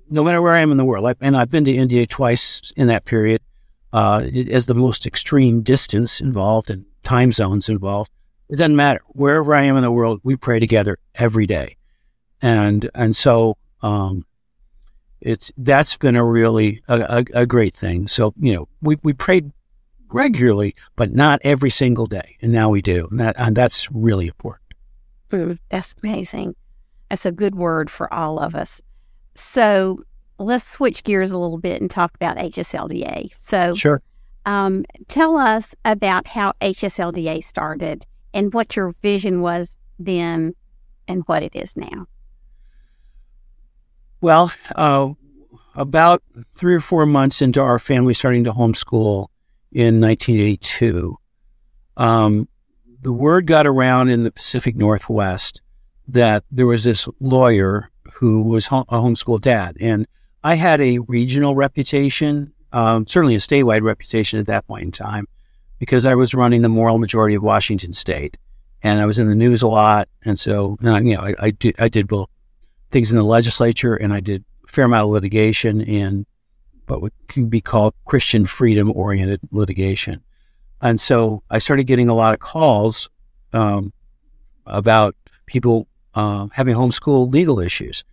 no 0.10 0.24
matter 0.24 0.42
where 0.42 0.54
I 0.54 0.60
am 0.60 0.72
in 0.72 0.78
the 0.78 0.86
world, 0.86 1.06
I, 1.06 1.16
and 1.22 1.36
I've 1.36 1.50
been 1.50 1.66
to 1.66 1.74
India 1.74 2.06
twice 2.06 2.72
in 2.76 2.88
that 2.88 3.06
period, 3.06 3.42
uh, 3.92 4.28
as 4.52 4.68
the 4.68 4.76
most 4.76 5.06
extreme 5.06 5.62
distance 5.62 6.22
involved 6.22 6.70
and 6.70 6.86
time 7.04 7.32
zones 7.32 7.70
involved. 7.70 8.12
It 8.50 8.58
doesn't 8.58 8.76
matter. 8.76 9.02
Wherever 9.08 9.56
I 9.56 9.64
am 9.64 9.78
in 9.78 9.84
the 9.84 9.92
world, 9.92 10.22
we 10.24 10.36
pray 10.36 10.60
together 10.60 11.00
every 11.16 11.46
day. 11.46 11.78
And, 12.42 12.90
and 12.94 13.16
so, 13.16 13.58
um, 13.82 14.26
it's, 15.22 15.52
that's 15.58 15.98
been 15.98 16.16
a 16.16 16.24
really, 16.24 16.82
a, 16.88 17.00
a, 17.00 17.42
a 17.42 17.46
great 17.46 17.76
thing. 17.76 18.08
So, 18.08 18.34
you 18.40 18.54
know, 18.54 18.68
we, 18.82 18.98
we 19.04 19.14
prayed 19.14 19.52
regularly, 20.12 20.76
but 20.96 21.14
not 21.14 21.40
every 21.44 21.70
single 21.70 22.06
day. 22.06 22.38
And 22.42 22.52
now 22.52 22.70
we 22.70 22.82
do. 22.82 23.08
And, 23.12 23.20
that, 23.20 23.36
and 23.38 23.56
that's 23.56 23.92
really 23.92 24.28
important. 24.28 24.74
Mm, 25.32 25.60
that's 25.70 25.96
amazing. 26.04 26.56
That's 27.10 27.26
a 27.26 27.32
good 27.32 27.56
word 27.56 27.90
for 27.90 28.12
all 28.14 28.40
of 28.40 28.56
us. 28.56 28.82
So 29.36 30.02
let's 30.38 30.68
switch 30.68 31.04
gears 31.04 31.32
a 31.32 31.38
little 31.38 31.58
bit 31.58 31.82
and 31.82 31.90
talk 31.90 32.14
about 32.16 32.38
HSLDA. 32.38 33.32
So, 33.38 33.76
sure. 33.76 34.02
Um, 34.46 34.86
tell 35.08 35.38
us 35.38 35.76
about 35.86 36.28
how 36.28 36.54
HSLDA 36.62 37.44
started 37.44 38.06
and 38.34 38.54
what 38.54 38.76
your 38.76 38.92
vision 39.02 39.42
was 39.42 39.78
then 40.00 40.56
and 41.08 41.24
what 41.26 41.44
it 41.44 41.56
is 41.56 41.76
now. 41.76 42.08
Well, 44.22 44.52
uh, 44.76 45.10
about 45.76 46.24
three 46.56 46.76
or 46.76 46.82
four 46.82 47.06
months 47.06 47.42
into 47.42 47.62
our 47.62 47.80
family 47.80 48.14
starting 48.14 48.44
to 48.46 48.52
homeschool, 48.52 49.28
in 49.72 50.02
1982, 50.02 51.18
um, 51.98 52.48
the 53.02 53.12
word 53.12 53.46
got 53.46 53.68
around 53.68 54.10
in 54.10 54.24
the 54.24 54.32
Pacific 54.32 54.76
Northwest 54.76 55.62
that 56.08 56.44
there 56.52 56.66
was 56.66 56.84
this 56.84 57.08
lawyer 57.20 57.90
who 58.16 58.42
was 58.42 58.68
a 58.68 58.84
homeschool 58.86 59.40
dad. 59.40 59.78
And 59.80 60.08
I 60.44 60.56
had 60.56 60.82
a 60.82 61.00
regional 61.00 61.56
reputation, 61.56 62.54
um, 62.74 63.06
certainly 63.08 63.36
a 63.36 63.40
statewide 63.40 63.84
reputation 63.84 64.40
at 64.40 64.48
that 64.48 64.68
point 64.68 64.84
in 64.84 64.92
time, 64.92 65.28
because 65.78 66.06
I 66.06 66.16
was 66.16 66.34
running 66.34 66.62
the 66.62 66.70
moral 66.70 66.98
majority 66.98 67.36
of 67.36 67.44
Washington 67.44 67.94
State, 67.94 68.38
and 68.82 69.02
I 69.02 69.06
was 69.06 69.20
in 69.20 69.30
the 69.30 69.36
news 69.36 69.62
a 69.62 69.68
lot. 69.68 70.10
And 70.24 70.40
so, 70.40 70.78
you 70.82 71.16
know, 71.16 71.22
I, 71.22 71.36
I 71.40 71.52
did 71.52 71.80
I 71.80 71.90
did 71.90 72.08
both 72.08 72.30
things 72.92 73.12
in 73.12 73.18
the 73.18 73.24
legislature, 73.24 73.96
and 73.96 74.14
I 74.14 74.20
did 74.20 74.44
a 74.68 74.68
fair 74.68 74.86
amount 74.86 75.06
of 75.06 75.12
litigation 75.12 75.82
in 76.92 77.02
what 77.02 77.14
can 77.28 77.48
be 77.48 77.62
called 77.62 77.94
Christian 78.06 78.46
freedom 78.46 78.92
oriented 78.92 79.42
litigation. 79.52 80.22
And 80.82 81.00
so 81.00 81.44
I 81.50 81.58
started 81.58 81.86
getting 81.86 82.10
a 82.10 82.16
lot 82.16 82.34
of 82.34 82.40
calls 82.40 83.10
um, 83.54 83.94
about 84.66 85.16
people 85.46 85.88
uh, 86.16 86.48
having 86.54 86.76
homeschool 86.76 87.32
legal 87.32 87.60
issues. 87.60 88.04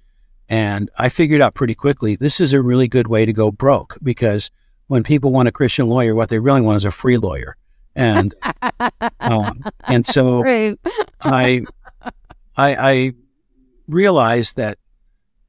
And 0.48 0.90
I 0.96 1.08
figured 1.08 1.40
out 1.40 1.54
pretty 1.54 1.74
quickly 1.74 2.16
this 2.16 2.40
is 2.40 2.52
a 2.52 2.62
really 2.62 2.88
good 2.88 3.08
way 3.08 3.26
to 3.26 3.32
go 3.32 3.50
broke 3.50 3.96
because 4.02 4.50
when 4.86 5.02
people 5.02 5.32
want 5.32 5.48
a 5.48 5.52
Christian 5.52 5.86
lawyer, 5.88 6.14
what 6.14 6.28
they 6.28 6.38
really 6.38 6.60
want 6.60 6.78
is 6.78 6.84
a 6.84 6.90
free 6.90 7.16
lawyer. 7.16 7.56
And 7.94 8.34
um, 9.20 9.64
and 9.84 10.04
so 10.04 10.44
I, 10.46 10.76
I 11.20 11.64
I 12.56 13.14
realized 13.88 14.56
that 14.56 14.78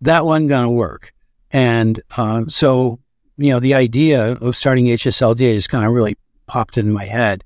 that 0.01 0.25
wasn't 0.25 0.49
going 0.49 0.65
to 0.65 0.71
work. 0.71 1.13
And 1.51 2.01
uh, 2.15 2.45
so 2.47 2.99
you 3.37 3.53
know, 3.53 3.59
the 3.59 3.75
idea 3.75 4.33
of 4.33 4.55
starting 4.55 4.85
HSLDA 4.85 5.55
just 5.55 5.69
kind 5.69 5.85
of 5.85 5.91
really 5.91 6.17
popped 6.47 6.77
into 6.77 6.91
my 6.91 7.05
head. 7.05 7.43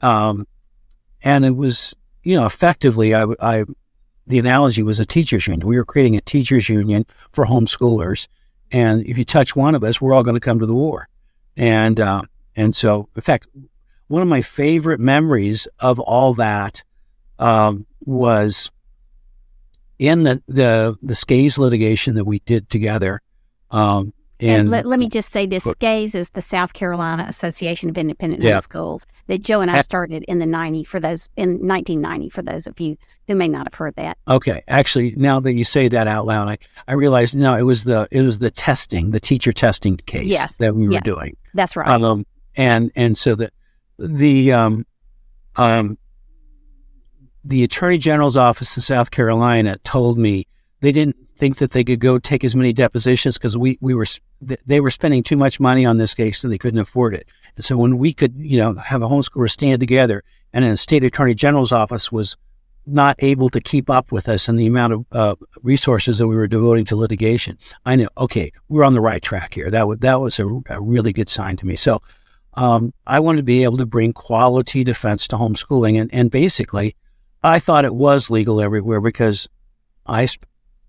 Um, 0.00 0.46
and 1.22 1.44
it 1.44 1.54
was, 1.54 1.94
you 2.22 2.36
know, 2.36 2.46
effectively, 2.46 3.14
I, 3.14 3.26
I, 3.40 3.64
the 4.26 4.38
analogy 4.38 4.82
was 4.82 4.98
a 4.98 5.06
teacher's 5.06 5.46
union. 5.46 5.66
We 5.66 5.76
were 5.76 5.84
creating 5.84 6.16
a 6.16 6.20
teacher's 6.20 6.68
union 6.68 7.04
for 7.32 7.44
homeschoolers. 7.44 8.28
And 8.72 9.06
if 9.06 9.18
you 9.18 9.24
touch 9.24 9.54
one 9.54 9.74
of 9.74 9.84
us, 9.84 10.00
we're 10.00 10.14
all 10.14 10.22
going 10.22 10.34
to 10.34 10.40
come 10.40 10.58
to 10.58 10.66
the 10.66 10.74
war. 10.74 11.08
And, 11.56 12.00
uh, 12.00 12.22
and 12.54 12.74
so, 12.74 13.08
in 13.14 13.22
fact, 13.22 13.46
one 14.08 14.22
of 14.22 14.28
my 14.28 14.42
favorite 14.42 15.00
memories 15.00 15.68
of 15.78 16.00
all 16.00 16.34
that 16.34 16.82
um, 17.38 17.86
was 18.00 18.70
in 19.98 20.22
the, 20.22 20.42
the, 20.46 20.98
the 21.02 21.14
SCAIHS 21.14 21.58
litigation 21.58 22.14
that 22.14 22.24
we 22.24 22.40
did 22.40 22.68
together. 22.70 23.20
Um, 23.70 24.12
and, 24.40 24.60
and 24.62 24.70
let, 24.70 24.84
let, 24.84 24.98
me 24.98 25.08
just 25.08 25.30
say 25.30 25.46
this 25.46 25.64
SCAIHS 25.64 26.14
is 26.14 26.28
the 26.30 26.42
South 26.42 26.74
Carolina 26.74 27.24
Association 27.28 27.88
of 27.88 27.96
Independent 27.96 28.42
yeah. 28.42 28.54
High 28.54 28.60
Schools 28.60 29.06
that 29.28 29.42
Joe 29.42 29.62
and 29.62 29.70
I 29.70 29.80
started 29.80 30.24
in 30.28 30.38
the 30.38 30.46
90 30.46 30.84
for 30.84 31.00
those 31.00 31.30
in 31.36 31.66
1990 31.66 32.28
for 32.28 32.42
those 32.42 32.66
of 32.66 32.78
you 32.78 32.96
who 33.28 33.34
may 33.34 33.48
not 33.48 33.66
have 33.66 33.74
heard 33.74 33.94
that. 33.96 34.18
Okay. 34.28 34.62
Actually, 34.68 35.14
now 35.16 35.40
that 35.40 35.52
you 35.52 35.64
say 35.64 35.88
that 35.88 36.06
out 36.06 36.26
loud, 36.26 36.48
I, 36.48 36.58
I 36.86 36.92
realized 36.92 37.34
no, 37.34 37.54
it 37.54 37.62
was 37.62 37.84
the 37.84 38.08
it 38.10 38.22
was 38.22 38.38
the 38.38 38.50
testing, 38.50 39.10
the 39.10 39.20
teacher 39.20 39.52
testing 39.52 39.96
case 39.96 40.26
yes. 40.26 40.58
that 40.58 40.74
we 40.74 40.86
were 40.86 40.94
yes. 40.94 41.02
doing. 41.04 41.36
That's 41.54 41.74
right. 41.74 41.88
Um, 41.88 42.26
and 42.56 42.90
and 42.94 43.16
so 43.16 43.34
the 43.34 43.50
the 43.98 44.52
um 44.52 44.86
um 45.56 45.96
the 47.44 47.64
Attorney 47.64 47.98
General's 47.98 48.36
office 48.36 48.76
in 48.76 48.82
South 48.82 49.10
Carolina 49.10 49.78
told 49.84 50.18
me 50.18 50.46
they 50.80 50.92
didn't 50.92 51.16
think 51.36 51.58
that 51.58 51.70
they 51.70 51.84
could 51.84 52.00
go 52.00 52.18
take 52.18 52.44
as 52.44 52.56
many 52.56 52.72
depositions 52.72 53.38
because 53.38 53.56
we, 53.56 53.78
we 53.80 53.94
were 53.94 54.06
they 54.40 54.80
were 54.80 54.90
spending 54.90 55.22
too 55.22 55.36
much 55.36 55.60
money 55.60 55.84
on 55.86 55.98
this 55.98 56.14
case 56.14 56.44
and 56.44 56.52
they 56.52 56.58
couldn't 56.58 56.80
afford 56.80 57.14
it. 57.14 57.28
And 57.56 57.64
so 57.64 57.76
when 57.76 57.98
we 57.98 58.12
could, 58.12 58.34
you 58.36 58.58
know, 58.58 58.74
have 58.74 59.02
a 59.02 59.08
homeschooler 59.08 59.50
stand 59.50 59.80
together 59.80 60.22
and 60.52 60.64
a 60.64 60.76
state 60.76 61.04
attorney 61.04 61.34
general's 61.34 61.72
office 61.72 62.10
was 62.10 62.36
not 62.86 63.16
able 63.18 63.48
to 63.50 63.60
keep 63.60 63.90
up 63.90 64.12
with 64.12 64.28
us 64.28 64.48
and 64.48 64.58
the 64.58 64.66
amount 64.66 64.92
of 64.92 65.06
uh, 65.12 65.34
resources 65.62 66.18
that 66.18 66.28
we 66.28 66.36
were 66.36 66.46
devoting 66.46 66.84
to 66.84 66.96
litigation, 66.96 67.58
I 67.84 67.96
knew, 67.96 68.08
okay, 68.16 68.52
we're 68.68 68.84
on 68.84 68.92
the 68.92 69.00
right 69.00 69.22
track 69.22 69.54
here. 69.54 69.70
That 69.70 69.88
was, 69.88 69.98
that 69.98 70.20
was 70.20 70.38
a, 70.38 70.46
a 70.70 70.80
really 70.80 71.12
good 71.12 71.28
sign 71.28 71.56
to 71.56 71.66
me. 71.66 71.74
So 71.76 72.00
um, 72.54 72.94
I 73.06 73.20
wanted 73.20 73.38
to 73.38 73.42
be 73.42 73.64
able 73.64 73.78
to 73.78 73.86
bring 73.86 74.12
quality 74.12 74.84
defense 74.84 75.26
to 75.28 75.36
homeschooling. 75.36 76.00
And, 76.00 76.12
and 76.12 76.30
basically, 76.30 76.94
I 77.42 77.58
thought 77.58 77.84
it 77.84 77.94
was 77.94 78.30
legal 78.30 78.60
everywhere 78.60 79.00
because 79.00 79.48
I 80.06 80.28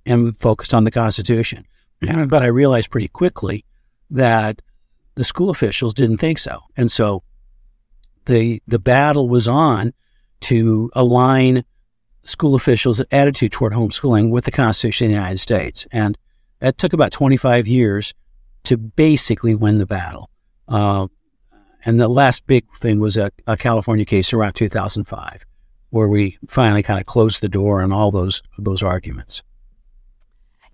am 0.07 0.33
focused 0.33 0.73
on 0.73 0.83
the 0.83 0.91
Constitution. 0.91 1.65
But 2.01 2.43
I 2.43 2.47
realized 2.47 2.89
pretty 2.89 3.07
quickly 3.07 3.65
that 4.09 4.61
the 5.15 5.23
school 5.23 5.49
officials 5.49 5.93
didn't 5.93 6.17
think 6.17 6.39
so. 6.39 6.61
And 6.75 6.91
so 6.91 7.23
the 8.25 8.61
the 8.67 8.79
battle 8.79 9.27
was 9.27 9.47
on 9.47 9.93
to 10.41 10.91
align 10.93 11.65
school 12.23 12.55
officials' 12.55 13.01
attitude 13.11 13.51
toward 13.51 13.73
homeschooling 13.73 14.29
with 14.29 14.45
the 14.45 14.51
Constitution 14.51 15.07
of 15.07 15.11
the 15.11 15.15
United 15.15 15.39
States. 15.39 15.87
And 15.91 16.17
it 16.61 16.77
took 16.77 16.93
about 16.93 17.11
25 17.11 17.67
years 17.67 18.13
to 18.65 18.77
basically 18.77 19.55
win 19.55 19.77
the 19.77 19.85
battle. 19.85 20.29
Uh, 20.67 21.07
and 21.85 21.99
the 21.99 22.09
last 22.09 22.45
big 22.47 22.65
thing 22.77 22.99
was 22.99 23.15
a, 23.15 23.31
a, 23.45 23.55
California 23.55 24.03
case 24.03 24.33
around 24.33 24.53
2005, 24.53 25.45
where 25.89 26.07
we 26.07 26.37
finally 26.49 26.83
kind 26.83 26.99
of 26.99 27.05
closed 27.05 27.41
the 27.41 27.47
door 27.47 27.81
on 27.81 27.93
all 27.93 28.11
those 28.11 28.43
those 28.57 28.83
arguments. 28.83 29.41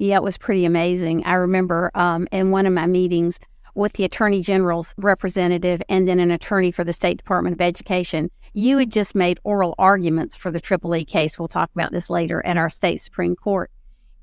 Yeah, 0.03 0.17
it 0.17 0.23
was 0.23 0.37
pretty 0.37 0.65
amazing. 0.65 1.23
I 1.23 1.35
remember 1.35 1.89
um, 1.95 2.27
in 2.29 2.51
one 2.51 2.65
of 2.65 2.73
my 2.73 2.87
meetings 2.87 3.39
with 3.73 3.93
the 3.93 4.03
Attorney 4.03 4.41
General's 4.41 4.93
representative 4.97 5.81
and 5.87 6.09
then 6.09 6.19
an 6.19 6.29
attorney 6.29 6.73
for 6.73 6.83
the 6.83 6.91
State 6.91 7.15
Department 7.15 7.53
of 7.53 7.61
Education, 7.61 8.29
you 8.53 8.79
had 8.79 8.91
just 8.91 9.15
made 9.15 9.39
oral 9.45 9.75
arguments 9.77 10.35
for 10.35 10.51
the 10.51 10.59
Triple 10.59 10.93
E 10.93 11.05
case. 11.05 11.39
We'll 11.39 11.47
talk 11.47 11.71
about 11.73 11.93
this 11.93 12.09
later 12.09 12.45
at 12.45 12.57
our 12.57 12.69
state 12.69 12.99
Supreme 12.99 13.33
Court. 13.33 13.71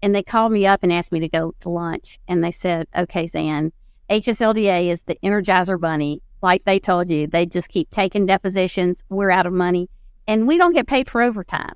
And 0.02 0.14
they 0.14 0.22
called 0.22 0.52
me 0.52 0.66
up 0.66 0.80
and 0.82 0.92
asked 0.92 1.12
me 1.12 1.20
to 1.20 1.30
go 1.30 1.54
to 1.60 1.70
lunch. 1.70 2.18
And 2.28 2.44
they 2.44 2.50
said, 2.50 2.86
okay, 2.94 3.26
Zan, 3.26 3.72
HSLDA 4.10 4.90
is 4.90 5.04
the 5.04 5.16
Energizer 5.24 5.80
Bunny. 5.80 6.20
Like 6.42 6.66
they 6.66 6.78
told 6.78 7.08
you, 7.08 7.26
they 7.26 7.46
just 7.46 7.70
keep 7.70 7.90
taking 7.90 8.26
depositions. 8.26 9.02
We're 9.08 9.30
out 9.30 9.46
of 9.46 9.54
money 9.54 9.88
and 10.26 10.46
we 10.46 10.58
don't 10.58 10.74
get 10.74 10.86
paid 10.86 11.08
for 11.08 11.22
overtime. 11.22 11.72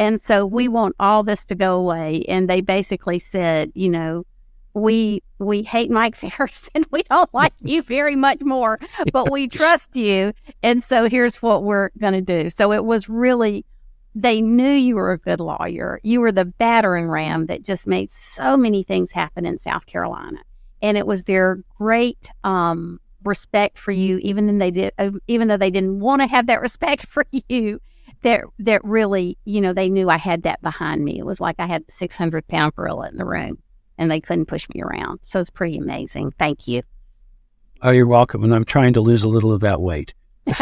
And 0.00 0.18
so 0.18 0.46
we 0.46 0.66
want 0.66 0.96
all 0.98 1.22
this 1.22 1.44
to 1.44 1.54
go 1.54 1.76
away. 1.76 2.24
And 2.26 2.48
they 2.48 2.62
basically 2.62 3.18
said, 3.18 3.70
you 3.74 3.90
know, 3.90 4.24
we 4.72 5.22
we 5.38 5.62
hate 5.62 5.90
Mike 5.90 6.16
Farris 6.16 6.70
and 6.74 6.86
we 6.90 7.02
don't 7.02 7.32
like 7.34 7.52
you 7.60 7.82
very 7.82 8.16
much 8.16 8.40
more, 8.40 8.80
but 9.12 9.30
we 9.30 9.46
trust 9.60 9.94
you. 9.94 10.32
And 10.62 10.82
so 10.82 11.06
here's 11.06 11.42
what 11.42 11.64
we're 11.64 11.90
going 11.98 12.14
to 12.14 12.22
do. 12.22 12.48
So 12.48 12.72
it 12.72 12.86
was 12.86 13.10
really, 13.10 13.66
they 14.14 14.40
knew 14.40 14.70
you 14.70 14.96
were 14.96 15.12
a 15.12 15.18
good 15.18 15.38
lawyer. 15.38 16.00
You 16.02 16.22
were 16.22 16.32
the 16.32 16.46
battering 16.46 17.08
ram 17.08 17.44
that 17.46 17.62
just 17.62 17.86
made 17.86 18.10
so 18.10 18.56
many 18.56 18.82
things 18.82 19.12
happen 19.12 19.44
in 19.44 19.58
South 19.58 19.84
Carolina. 19.84 20.38
And 20.80 20.96
it 20.96 21.06
was 21.06 21.24
their 21.24 21.62
great 21.76 22.30
um, 22.42 23.00
respect 23.22 23.78
for 23.78 23.92
you, 23.92 24.16
even 24.22 24.46
though 24.46 24.64
they 24.64 24.70
did, 24.70 24.94
even 25.28 25.48
though 25.48 25.58
they 25.58 25.70
didn't 25.70 26.00
want 26.00 26.22
to 26.22 26.26
have 26.26 26.46
that 26.46 26.62
respect 26.62 27.06
for 27.06 27.26
you 27.48 27.80
that 28.22 28.44
that 28.58 28.84
really, 28.84 29.38
you 29.44 29.60
know, 29.60 29.72
they 29.72 29.88
knew 29.88 30.08
I 30.08 30.18
had 30.18 30.42
that 30.42 30.60
behind 30.62 31.04
me. 31.04 31.18
It 31.18 31.26
was 31.26 31.40
like 31.40 31.56
I 31.58 31.66
had 31.66 31.86
the 31.86 31.92
600 31.92 32.46
pound 32.48 32.74
gorilla 32.74 33.08
in 33.08 33.16
the 33.16 33.24
room 33.24 33.58
and 33.98 34.10
they 34.10 34.20
couldn't 34.20 34.46
push 34.46 34.68
me 34.74 34.82
around. 34.82 35.20
So 35.22 35.40
it's 35.40 35.50
pretty 35.50 35.76
amazing. 35.76 36.32
Thank 36.38 36.66
you. 36.66 36.82
Oh, 37.82 37.90
you're 37.90 38.06
welcome. 38.06 38.44
And 38.44 38.54
I'm 38.54 38.64
trying 38.64 38.92
to 38.94 39.00
lose 39.00 39.22
a 39.22 39.28
little 39.28 39.52
of 39.52 39.60
that 39.60 39.80
weight. 39.80 40.14
yeah, 40.46 40.56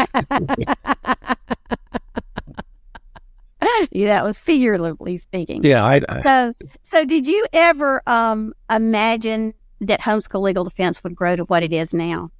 that 4.07 4.23
was 4.23 4.37
figuratively 4.37 5.17
speaking. 5.17 5.63
Yeah. 5.63 5.83
I, 5.83 6.01
I, 6.07 6.21
so, 6.21 6.53
so 6.83 7.05
did 7.05 7.27
you 7.27 7.45
ever 7.53 8.07
um, 8.07 8.53
imagine 8.69 9.53
that 9.81 10.01
homeschool 10.01 10.41
legal 10.41 10.63
defense 10.63 11.03
would 11.03 11.15
grow 11.15 11.35
to 11.35 11.43
what 11.45 11.63
it 11.63 11.73
is 11.73 11.93
now? 11.93 12.31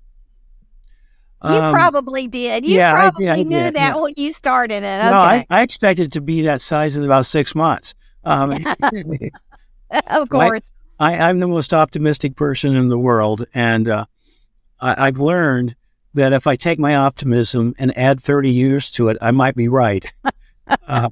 You 1.43 1.51
um, 1.51 1.73
probably 1.73 2.27
did. 2.27 2.65
You 2.65 2.75
yeah, 2.75 2.91
probably 2.91 3.29
I, 3.29 3.35
yeah, 3.35 3.43
knew 3.43 3.71
that 3.71 3.73
yeah. 3.73 3.95
when 3.95 4.13
you 4.17 4.33
started 4.33 4.83
it. 4.83 4.99
Okay. 4.99 5.09
No, 5.09 5.19
I, 5.19 5.45
I, 5.49 5.61
expected 5.61 6.07
it 6.07 6.11
to 6.13 6.21
be 6.21 6.41
that 6.41 6.59
size 6.59 6.97
in 6.97 7.05
about 7.05 7.25
six 7.25 7.55
months. 7.55 7.95
Um, 8.25 8.51
of 10.07 10.29
course. 10.29 10.69
I, 10.99 11.13
am 11.13 11.39
the 11.39 11.47
most 11.47 11.73
optimistic 11.73 12.35
person 12.35 12.75
in 12.75 12.89
the 12.89 12.97
world. 12.97 13.45
And 13.53 13.87
uh, 13.87 14.05
I, 14.81 15.07
I've 15.07 15.19
learned 15.19 15.77
that 16.13 16.33
if 16.33 16.45
I 16.45 16.57
take 16.57 16.77
my 16.77 16.95
optimism 16.97 17.73
and 17.79 17.97
add 17.97 18.21
30 18.21 18.49
years 18.49 18.91
to 18.91 19.07
it, 19.07 19.17
I 19.21 19.31
might 19.31 19.55
be 19.55 19.69
right. 19.69 20.11
uh, 20.87 21.09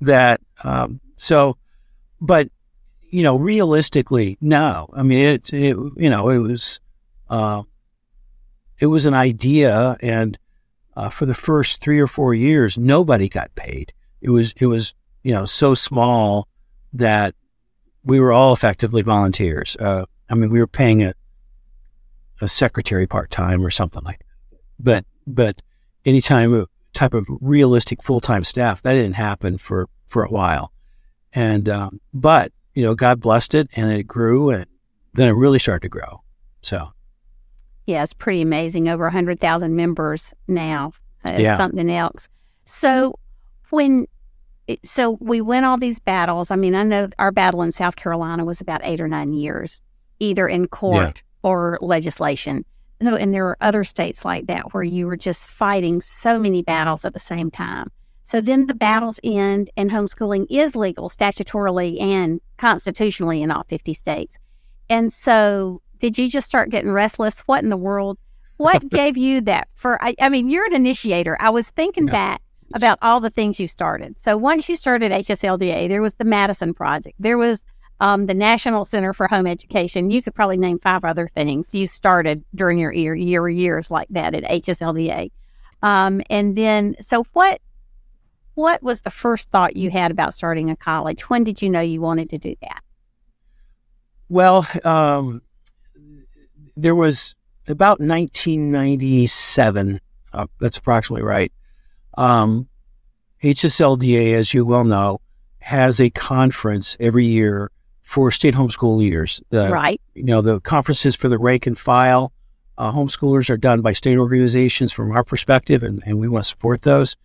that, 0.00 0.40
um, 0.62 1.00
so, 1.16 1.56
but, 2.20 2.48
you 3.10 3.24
know, 3.24 3.36
realistically, 3.36 4.38
no. 4.40 4.88
I 4.92 5.02
mean, 5.02 5.18
it, 5.18 5.52
it 5.52 5.76
you 5.96 6.10
know, 6.10 6.28
it 6.28 6.38
was, 6.38 6.78
uh, 7.28 7.62
it 8.82 8.86
was 8.86 9.06
an 9.06 9.14
idea, 9.14 9.96
and 10.00 10.36
uh, 10.96 11.08
for 11.08 11.24
the 11.24 11.36
first 11.36 11.80
three 11.80 12.00
or 12.00 12.08
four 12.08 12.34
years, 12.34 12.76
nobody 12.76 13.28
got 13.28 13.54
paid. 13.54 13.92
It 14.20 14.30
was 14.30 14.54
it 14.56 14.66
was 14.66 14.92
you 15.22 15.32
know 15.32 15.44
so 15.44 15.72
small 15.72 16.48
that 16.92 17.36
we 18.02 18.18
were 18.18 18.32
all 18.32 18.52
effectively 18.52 19.02
volunteers. 19.02 19.76
Uh, 19.76 20.06
I 20.28 20.34
mean, 20.34 20.50
we 20.50 20.58
were 20.58 20.66
paying 20.66 21.04
a 21.04 21.14
a 22.40 22.48
secretary 22.48 23.06
part 23.06 23.30
time 23.30 23.64
or 23.64 23.70
something 23.70 24.02
like 24.02 24.18
that. 24.18 24.58
But 24.80 25.04
but 25.28 25.62
any 26.04 26.20
time 26.20 26.52
of 26.52 26.68
type 26.92 27.14
of 27.14 27.28
realistic 27.40 28.02
full 28.02 28.20
time 28.20 28.42
staff 28.42 28.82
that 28.82 28.94
didn't 28.94 29.12
happen 29.14 29.58
for 29.58 29.88
for 30.08 30.24
a 30.24 30.28
while, 30.28 30.72
and 31.32 31.68
um, 31.68 32.00
but 32.12 32.50
you 32.74 32.82
know, 32.82 32.96
God 32.96 33.20
blessed 33.20 33.54
it 33.54 33.68
and 33.76 33.92
it 33.92 34.08
grew 34.08 34.50
and 34.50 34.66
then 35.14 35.28
it 35.28 35.32
really 35.32 35.60
started 35.60 35.82
to 35.82 35.88
grow. 35.88 36.24
So, 36.62 36.88
yeah, 37.86 38.02
it's 38.02 38.12
pretty 38.12 38.42
amazing. 38.42 38.88
Over 38.88 39.04
100,000 39.04 39.74
members 39.76 40.32
now. 40.48 40.92
Uh, 41.24 41.36
Yeah. 41.38 41.56
Something 41.56 41.90
else. 41.90 42.28
So, 42.64 43.18
when, 43.70 44.06
so 44.84 45.18
we 45.20 45.40
win 45.40 45.64
all 45.64 45.78
these 45.78 45.98
battles. 45.98 46.50
I 46.50 46.56
mean, 46.56 46.74
I 46.74 46.82
know 46.82 47.08
our 47.18 47.32
battle 47.32 47.62
in 47.62 47.72
South 47.72 47.96
Carolina 47.96 48.44
was 48.44 48.60
about 48.60 48.80
eight 48.84 49.00
or 49.00 49.08
nine 49.08 49.32
years, 49.32 49.82
either 50.20 50.46
in 50.48 50.68
court 50.68 51.22
or 51.42 51.78
legislation. 51.80 52.64
No, 53.00 53.16
and 53.16 53.34
there 53.34 53.46
are 53.48 53.56
other 53.60 53.82
states 53.82 54.24
like 54.24 54.46
that 54.46 54.72
where 54.72 54.84
you 54.84 55.06
were 55.06 55.16
just 55.16 55.50
fighting 55.50 56.00
so 56.00 56.38
many 56.38 56.62
battles 56.62 57.04
at 57.04 57.14
the 57.14 57.18
same 57.20 57.50
time. 57.50 57.88
So 58.22 58.40
then 58.40 58.66
the 58.66 58.74
battles 58.74 59.18
end, 59.24 59.70
and 59.76 59.90
homeschooling 59.90 60.46
is 60.48 60.76
legal 60.76 61.08
statutorily 61.08 62.00
and 62.00 62.40
constitutionally 62.58 63.42
in 63.42 63.50
all 63.50 63.64
50 63.64 63.92
states. 63.94 64.38
And 64.88 65.12
so, 65.12 65.81
did 66.02 66.18
you 66.18 66.28
just 66.28 66.46
start 66.46 66.68
getting 66.68 66.90
restless? 66.90 67.38
What 67.46 67.62
in 67.62 67.70
the 67.70 67.76
world? 67.78 68.18
What 68.58 68.86
gave 68.90 69.16
you 69.16 69.40
that? 69.42 69.68
For 69.74 70.02
I, 70.04 70.14
I 70.20 70.28
mean, 70.28 70.50
you're 70.50 70.66
an 70.66 70.74
initiator. 70.74 71.38
I 71.40 71.48
was 71.50 71.70
thinking 71.70 72.08
Yeah. 72.08 72.12
back 72.12 72.42
about 72.74 72.98
all 73.02 73.20
the 73.20 73.30
things 73.30 73.60
you 73.60 73.68
started. 73.68 74.18
So 74.18 74.36
once 74.36 74.68
you 74.68 74.74
started 74.76 75.12
HSLDA, 75.12 75.88
there 75.88 76.02
was 76.02 76.14
the 76.14 76.24
Madison 76.24 76.74
Project. 76.74 77.14
There 77.20 77.38
was 77.38 77.64
um, 78.00 78.26
the 78.26 78.34
National 78.34 78.84
Center 78.84 79.12
for 79.12 79.28
Home 79.28 79.46
Education. 79.46 80.10
You 80.10 80.22
could 80.22 80.34
probably 80.34 80.56
name 80.56 80.80
five 80.80 81.04
other 81.04 81.28
things 81.28 81.72
you 81.72 81.86
started 81.86 82.42
during 82.54 82.78
your 82.78 82.92
year, 82.92 83.14
year 83.14 83.48
years 83.48 83.90
like 83.90 84.08
that 84.10 84.34
at 84.34 84.42
HSLDA. 84.42 85.30
Um, 85.82 86.20
and 86.28 86.56
then, 86.56 86.96
so 87.00 87.24
what? 87.32 87.60
What 88.54 88.82
was 88.82 89.00
the 89.02 89.10
first 89.10 89.50
thought 89.50 89.76
you 89.76 89.90
had 89.90 90.10
about 90.10 90.34
starting 90.34 90.68
a 90.68 90.76
college? 90.76 91.30
When 91.30 91.44
did 91.44 91.62
you 91.62 91.70
know 91.70 91.80
you 91.80 92.00
wanted 92.00 92.28
to 92.30 92.38
do 92.38 92.54
that? 92.60 92.82
well, 94.28 94.66
um, 94.84 95.42
there 96.76 96.94
was 96.94 97.34
about 97.66 98.00
1997. 98.00 100.00
Uh, 100.32 100.46
that's 100.60 100.78
approximately 100.78 101.22
right. 101.22 101.52
Um, 102.16 102.68
HSLDA, 103.42 104.34
as 104.34 104.54
you 104.54 104.64
well 104.64 104.84
know, 104.84 105.20
has 105.58 106.00
a 106.00 106.10
conference 106.10 106.96
every 107.00 107.26
year 107.26 107.70
for 108.00 108.30
state 108.30 108.54
homeschool 108.54 108.96
leaders. 108.96 109.42
The, 109.50 109.70
right. 109.70 110.00
you 110.14 110.24
know, 110.24 110.42
the 110.42 110.60
conferences 110.60 111.14
for 111.14 111.28
the 111.28 111.38
rank 111.38 111.66
and 111.66 111.78
file 111.78 112.32
uh, 112.78 112.90
homeschoolers 112.90 113.50
are 113.50 113.56
done 113.56 113.80
by 113.80 113.92
state 113.92 114.18
organizations 114.18 114.92
from 114.92 115.12
our 115.12 115.24
perspective, 115.24 115.82
and, 115.82 116.02
and 116.06 116.18
we 116.18 116.28
want 116.28 116.44
to 116.44 116.48
support 116.48 116.82
those. 116.82 117.16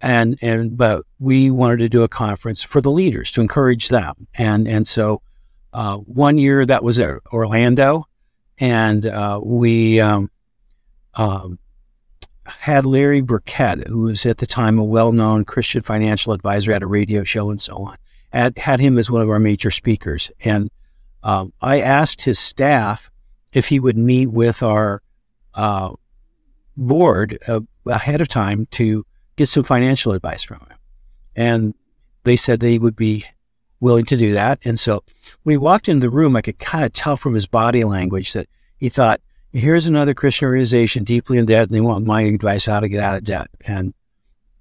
And 0.00 0.38
and 0.42 0.76
but 0.76 1.04
we 1.18 1.50
wanted 1.50 1.78
to 1.78 1.88
do 1.88 2.04
a 2.04 2.08
conference 2.08 2.62
for 2.62 2.80
the 2.80 2.90
leaders 2.90 3.32
to 3.32 3.40
encourage 3.40 3.88
them, 3.88 4.28
and 4.34 4.68
and 4.68 4.86
so 4.86 5.22
uh, 5.72 5.96
one 5.96 6.38
year 6.38 6.64
that 6.64 6.84
was 6.84 7.00
at 7.00 7.18
Orlando, 7.32 8.04
and 8.58 9.06
uh, 9.06 9.40
we 9.42 10.00
um, 10.00 10.30
um, 11.14 11.58
had 12.44 12.84
Larry 12.84 13.20
Burkett, 13.20 13.86
who 13.86 14.02
was 14.02 14.24
at 14.26 14.38
the 14.38 14.46
time 14.46 14.78
a 14.78 14.84
well-known 14.84 15.44
Christian 15.44 15.82
financial 15.82 16.32
advisor 16.32 16.72
at 16.72 16.82
a 16.82 16.86
radio 16.86 17.24
show 17.24 17.50
and 17.50 17.60
so 17.60 17.76
on. 17.76 17.96
Had, 18.32 18.58
had 18.58 18.80
him 18.80 18.98
as 18.98 19.10
one 19.10 19.22
of 19.22 19.30
our 19.30 19.38
major 19.38 19.70
speakers, 19.70 20.30
and 20.40 20.70
um, 21.22 21.52
I 21.62 21.80
asked 21.80 22.22
his 22.22 22.38
staff 22.38 23.10
if 23.52 23.68
he 23.68 23.80
would 23.80 23.96
meet 23.96 24.26
with 24.26 24.62
our 24.62 25.02
uh, 25.54 25.94
board 26.76 27.38
uh, 27.48 27.60
ahead 27.86 28.20
of 28.20 28.28
time 28.28 28.66
to 28.72 29.06
get 29.36 29.48
some 29.48 29.64
financial 29.64 30.12
advice 30.12 30.42
from 30.42 30.60
him, 30.60 30.78
and 31.34 31.74
they 32.24 32.36
said 32.36 32.60
they 32.60 32.78
would 32.78 32.96
be 32.96 33.24
willing 33.80 34.04
to 34.06 34.16
do 34.16 34.32
that. 34.32 34.58
And 34.64 34.78
so 34.78 35.02
when 35.42 35.54
he 35.54 35.58
walked 35.58 35.88
into 35.88 36.00
the 36.00 36.10
room, 36.10 36.36
I 36.36 36.42
could 36.42 36.58
kind 36.58 36.84
of 36.84 36.92
tell 36.92 37.16
from 37.16 37.34
his 37.34 37.46
body 37.46 37.84
language 37.84 38.32
that 38.32 38.48
he 38.76 38.88
thought, 38.88 39.20
"Here's 39.52 39.86
another 39.86 40.14
Christian 40.14 40.46
organization 40.46 41.04
deeply 41.04 41.38
in 41.38 41.46
debt, 41.46 41.68
and 41.68 41.76
they 41.76 41.80
want 41.80 42.06
my 42.06 42.22
advice 42.22 42.66
how 42.66 42.80
to 42.80 42.88
get 42.88 43.00
out 43.00 43.16
of 43.18 43.24
debt." 43.24 43.48
And 43.66 43.94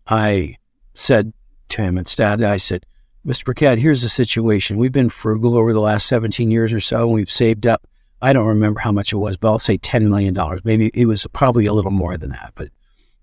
I 0.08 0.58
said 0.94 1.34
to 1.70 1.82
him 1.82 1.98
instead, 1.98 2.42
I 2.42 2.58
said, 2.58 2.86
Mr. 3.26 3.44
Burkett, 3.44 3.80
here's 3.80 4.04
the 4.04 4.10
situation. 4.10 4.78
We've 4.78 4.92
been 4.92 5.10
frugal 5.10 5.58
over 5.58 5.74
the 5.74 5.82
last 5.82 6.08
17 6.08 6.50
years 6.50 6.72
or 6.72 6.80
so, 6.80 7.04
and 7.04 7.14
we've 7.14 7.30
saved 7.30 7.68
up. 7.68 7.86
I 8.22 8.32
don't 8.32 8.48
remember 8.48 8.80
how 8.80 8.94
much 8.94 9.12
it 9.12 9.18
was, 9.18 9.36
but 9.36 9.50
I'll 9.50 9.60
say 9.60 9.78
$10 9.78 10.10
million. 10.10 10.36
Maybe 10.64 10.90
it 10.94 11.06
was 11.06 11.28
probably 11.34 11.66
a 11.66 11.74
little 11.74 11.92
more 11.92 12.16
than 12.16 12.30
that, 12.30 12.54
but 12.56 12.70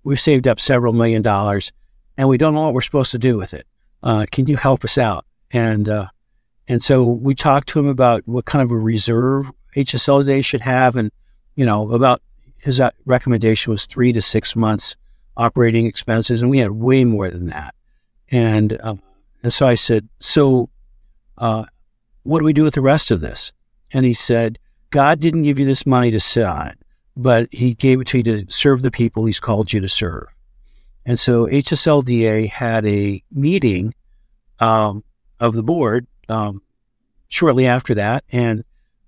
we've 0.03 0.21
saved 0.21 0.47
up 0.47 0.59
several 0.59 0.93
million 0.93 1.23
dollars, 1.23 1.71
and 2.17 2.29
we 2.29 2.37
don't 2.37 2.53
know 2.53 2.61
what 2.61 2.73
we're 2.75 2.81
supposed 2.81 3.11
to 3.11 3.17
do 3.17 3.35
with 3.35 3.53
it. 3.53 3.65
Uh, 4.03 4.25
can 4.31 4.45
you 4.45 4.57
help 4.57 4.85
us 4.85 4.97
out? 4.99 5.25
And 5.55 5.87
uh, 5.87 6.07
and 6.67 6.83
so 6.83 7.01
we 7.01 7.33
talked 7.33 7.69
to 7.69 7.79
him 7.79 7.87
about 7.87 8.27
what 8.27 8.43
kind 8.43 8.61
of 8.61 8.71
a 8.71 8.77
reserve 8.77 9.49
HSLDA 9.73 10.43
should 10.43 10.59
have, 10.59 10.97
and 10.97 11.11
you 11.55 11.65
know 11.65 11.93
about 11.93 12.21
his 12.57 12.81
uh, 12.81 12.89
recommendation 13.05 13.71
was 13.71 13.85
three 13.85 14.11
to 14.11 14.21
six 14.21 14.53
months 14.53 14.97
operating 15.37 15.85
expenses, 15.85 16.41
and 16.41 16.51
we 16.51 16.57
had 16.57 16.71
way 16.71 17.05
more 17.05 17.29
than 17.29 17.47
that. 17.47 17.73
And 18.29 18.77
um, 18.83 19.01
and 19.43 19.53
so 19.53 19.65
I 19.65 19.75
said, 19.75 20.09
so 20.19 20.67
uh, 21.37 21.63
what 22.23 22.39
do 22.39 22.45
we 22.45 22.51
do 22.51 22.63
with 22.63 22.73
the 22.73 22.81
rest 22.81 23.09
of 23.09 23.21
this? 23.21 23.53
And 23.93 24.03
he 24.03 24.13
said, 24.13 24.59
God 24.89 25.21
didn't 25.21 25.43
give 25.43 25.57
you 25.57 25.65
this 25.65 25.85
money 25.85 26.11
to 26.11 26.19
sit 26.19 26.43
on 26.43 26.67
it, 26.67 26.79
but 27.15 27.47
He 27.53 27.75
gave 27.75 28.01
it 28.01 28.07
to 28.07 28.17
you 28.17 28.23
to 28.23 28.45
serve 28.49 28.81
the 28.81 28.91
people 28.91 29.23
He's 29.23 29.39
called 29.39 29.71
you 29.71 29.79
to 29.79 29.87
serve. 29.87 30.27
And 31.05 31.17
so 31.17 31.45
HSLDA 31.45 32.49
had 32.49 32.85
a 32.85 33.23
meeting 33.31 33.93
um, 34.59 35.04
of 35.39 35.53
the 35.53 35.63
board 35.63 36.07
um, 36.29 36.61
shortly 37.29 37.65
after 37.65 37.93
that, 37.95 38.23
and 38.31 38.63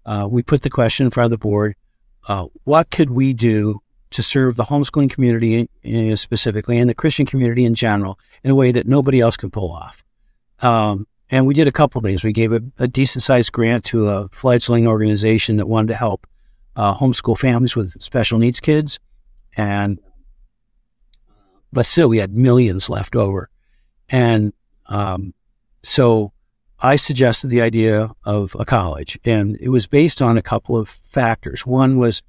uh, 0.05 0.27
we 0.29 0.43
put 0.43 0.61
the 0.61 0.69
question 0.69 1.05
in 1.05 1.11
front 1.11 1.25
of 1.25 1.31
the 1.31 1.37
board: 1.37 1.75
uh, 2.27 2.45
What 2.63 2.89
could 2.89 3.09
we 3.09 3.33
do 3.33 3.81
to 4.11 4.23
serve 4.23 4.55
the 4.55 4.63
homeschooling 4.63 5.09
community 5.09 5.67
specifically 6.15 6.77
and 6.77 6.89
the 6.89 6.95
Christian 6.95 7.25
community 7.25 7.65
in 7.65 7.75
general 7.75 8.17
in 8.43 8.51
a 8.51 8.55
way 8.55 8.71
that 8.71 8.87
nobody 8.87 9.19
else 9.19 9.37
can 9.37 9.51
pull 9.51 9.71
off? 9.71 10.03
Um, 10.59 11.07
and 11.29 11.45
we 11.45 11.53
did 11.53 11.67
a 11.67 11.71
couple 11.71 12.01
things. 12.01 12.23
We 12.23 12.31
gave 12.31 12.53
a, 12.53 12.61
a 12.79 12.87
decent 12.87 13.23
sized 13.23 13.51
grant 13.51 13.83
to 13.85 14.07
a 14.07 14.29
fledgling 14.29 14.87
organization 14.87 15.57
that 15.57 15.67
wanted 15.67 15.87
to 15.89 15.95
help 15.95 16.25
uh, 16.75 16.93
homeschool 16.93 17.37
families 17.37 17.75
with 17.75 18.01
special 18.01 18.39
needs 18.39 18.59
kids, 18.59 18.99
and 19.55 19.99
but 21.73 21.85
still 21.85 22.07
we 22.07 22.19
had 22.19 22.33
millions 22.33 22.89
left 22.89 23.15
over, 23.15 23.49
and 24.09 24.53
um, 24.85 25.33
so 25.83 26.31
I 26.79 26.95
suggested 26.95 27.47
the 27.47 27.61
idea 27.61 28.11
of 28.23 28.55
a 28.59 28.65
college, 28.65 29.19
and 29.25 29.57
it 29.59 29.69
was 29.69 29.87
based 29.87 30.21
on 30.21 30.37
a 30.37 30.41
couple 30.41 30.77
of 30.77 30.89
factors. 30.89 31.65
One 31.65 31.97
was 31.97 32.21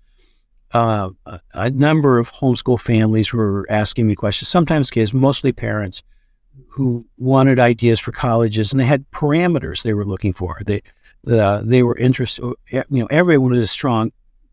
uh, 0.73 1.11
a, 1.53 1.71
number 1.71 2.19
of 2.19 2.33
homeschool 2.33 2.81
families 2.81 3.33
were 3.33 3.67
asking 3.71 4.07
me 4.07 4.15
questions, 4.15 4.49
sometimes 4.49 4.91
kids, 4.91 5.13
mostly 5.13 5.53
parents, 5.53 6.03
who 6.71 7.07
wanted 7.17 7.59
ideas 7.59 8.01
for 8.01 8.13
colleges, 8.13 8.73
and 8.73 8.81
they 8.81 8.85
had 8.85 9.11
parameters 9.11 9.83
they 9.83 9.95
were 9.95 10.05
looking 10.05 10.33
for. 10.33 10.61
They 10.65 10.83
uh, 11.27 11.63
they 11.65 11.83
were 11.83 11.97
interested. 11.97 12.45
You 12.71 12.85
know, 12.91 13.07
everyone 13.11 13.51
wanted 13.51 13.63
a 13.63 13.67
strong 13.67 14.13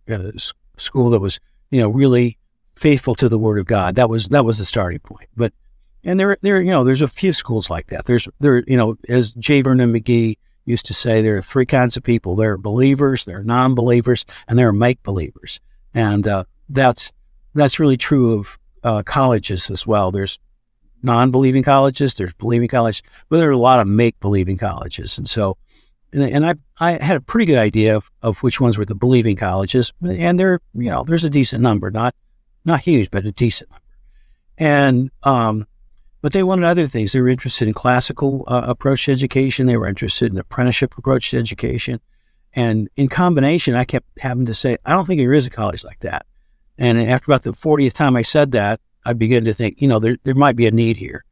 uh, 0.09 0.31
school 0.77 1.09
that 1.11 1.19
was 1.19 1.39
you 1.71 1.81
know 1.81 1.89
really 1.89 2.37
faithful 2.75 3.15
to 3.15 3.29
the 3.29 3.39
Word 3.39 3.59
of 3.59 3.65
God. 3.65 3.95
That 3.95 4.09
was 4.09 4.27
that 4.27 4.45
was 4.45 4.57
the 4.57 4.65
starting 4.65 4.99
point. 4.99 5.29
But 5.35 5.53
and 6.05 6.19
there 6.19 6.37
there 6.41 6.61
you 6.61 6.71
know 6.71 6.83
there's 6.83 7.01
a 7.01 7.07
few 7.07 7.33
schools 7.33 7.69
like 7.69 7.87
that. 7.87 8.05
There's 8.05 8.27
there 8.39 8.63
you 8.67 8.77
know 8.77 8.97
as 9.09 9.31
J. 9.31 9.61
Vernon 9.61 9.91
McGee 9.91 10.37
used 10.65 10.85
to 10.87 10.93
say, 10.93 11.21
there 11.21 11.37
are 11.37 11.41
three 11.41 11.65
kinds 11.65 11.95
of 11.95 12.03
people. 12.03 12.35
There 12.35 12.53
are 12.53 12.57
believers, 12.57 13.23
there 13.23 13.39
are 13.39 13.43
non-believers, 13.43 14.25
and 14.47 14.57
there 14.57 14.67
are 14.67 14.73
make 14.73 15.01
believers. 15.03 15.59
And 15.93 16.27
uh, 16.27 16.45
that's 16.67 17.11
that's 17.53 17.79
really 17.79 17.97
true 17.97 18.33
of 18.33 18.59
uh, 18.83 19.03
colleges 19.03 19.69
as 19.69 19.87
well. 19.87 20.11
There's 20.11 20.39
non-believing 21.01 21.63
colleges, 21.63 22.15
there's 22.15 22.33
believing 22.33 22.67
colleges, 22.67 23.03
but 23.29 23.37
there 23.37 23.49
are 23.49 23.53
a 23.53 23.57
lot 23.57 23.79
of 23.79 23.87
make-believing 23.87 24.57
colleges. 24.57 25.17
And 25.17 25.29
so, 25.29 25.57
and, 26.11 26.23
and 26.23 26.45
I 26.45 26.55
I 26.79 27.03
had 27.03 27.17
a 27.17 27.21
pretty 27.21 27.45
good 27.45 27.57
idea 27.57 27.95
of, 27.95 28.11
of 28.21 28.43
which 28.43 28.59
ones 28.59 28.77
were 28.77 28.85
the 28.85 28.95
believing 28.95 29.35
colleges, 29.35 29.93
and 30.03 30.39
there 30.39 30.59
you 30.73 30.89
know 30.89 31.03
there's 31.03 31.23
a 31.23 31.29
decent 31.29 31.61
number, 31.61 31.91
not 31.91 32.15
not 32.65 32.81
huge, 32.81 33.11
but 33.11 33.25
a 33.25 33.31
decent 33.31 33.69
number. 33.69 33.81
And 34.57 35.11
um, 35.23 35.67
but 36.25 36.33
they 36.33 36.41
wanted 36.41 36.65
other 36.65 36.87
things. 36.87 37.11
They 37.11 37.21
were 37.21 37.29
interested 37.29 37.67
in 37.67 37.75
classical 37.75 38.45
uh, 38.47 38.63
approach 38.65 39.05
to 39.05 39.11
education. 39.11 39.67
They 39.67 39.77
were 39.77 39.85
interested 39.85 40.31
in 40.31 40.39
apprenticeship 40.39 40.97
approach 40.97 41.29
to 41.29 41.37
education. 41.37 41.99
And 42.55 42.89
in 42.95 43.09
combination, 43.09 43.75
I 43.75 43.85
kept 43.85 44.07
having 44.17 44.47
to 44.47 44.55
say, 44.55 44.77
I 44.83 44.93
don't 44.93 45.05
think 45.05 45.19
there 45.19 45.35
is 45.35 45.45
a 45.45 45.51
college 45.51 45.83
like 45.83 45.99
that. 45.99 46.25
And 46.79 46.99
after 46.99 47.31
about 47.31 47.43
the 47.43 47.53
40th 47.53 47.93
time 47.93 48.15
I 48.15 48.23
said 48.23 48.53
that, 48.53 48.79
I 49.05 49.13
began 49.13 49.45
to 49.45 49.53
think, 49.53 49.79
you 49.79 49.87
know, 49.87 49.99
there, 49.99 50.17
there 50.23 50.33
might 50.33 50.55
be 50.55 50.65
a 50.65 50.71
need 50.71 50.97
here. 50.97 51.23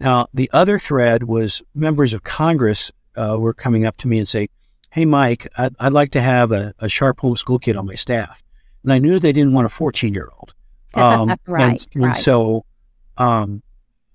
Now, 0.00 0.26
the 0.34 0.50
other 0.52 0.80
thread 0.80 1.22
was 1.22 1.62
members 1.72 2.12
of 2.12 2.24
Congress 2.24 2.90
uh, 3.14 3.36
were 3.38 3.54
coming 3.54 3.86
up 3.86 3.98
to 3.98 4.08
me 4.08 4.18
and 4.18 4.26
say, 4.26 4.48
Hey, 4.90 5.04
Mike, 5.04 5.46
I'd, 5.56 5.76
I'd 5.78 5.92
like 5.92 6.10
to 6.10 6.20
have 6.20 6.50
a, 6.50 6.74
a 6.80 6.88
sharp 6.88 7.20
homeschool 7.20 7.62
kid 7.62 7.76
on 7.76 7.86
my 7.86 7.94
staff. 7.94 8.42
And 8.82 8.92
I 8.92 8.98
knew 8.98 9.20
they 9.20 9.30
didn't 9.30 9.52
want 9.52 9.66
a 9.66 9.68
14 9.68 10.12
year 10.12 10.28
old. 10.36 10.54
Um, 10.94 11.36
Right, 11.46 11.70
and, 11.70 11.88
and 11.94 12.04
right. 12.06 12.16
so 12.16 12.64
um, 13.16 13.62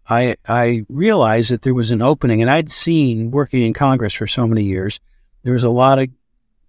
I 0.07 0.35
I 0.47 0.85
realized 0.89 1.51
that 1.51 1.63
there 1.63 1.73
was 1.73 1.91
an 1.91 2.01
opening, 2.01 2.41
and 2.41 2.49
I'd 2.49 2.71
seen 2.71 3.31
working 3.31 3.63
in 3.63 3.73
Congress 3.73 4.13
for 4.13 4.27
so 4.27 4.47
many 4.47 4.63
years 4.63 4.99
there 5.45 5.53
was 5.53 5.63
a 5.63 5.69
lot 5.69 5.99
of 5.99 6.09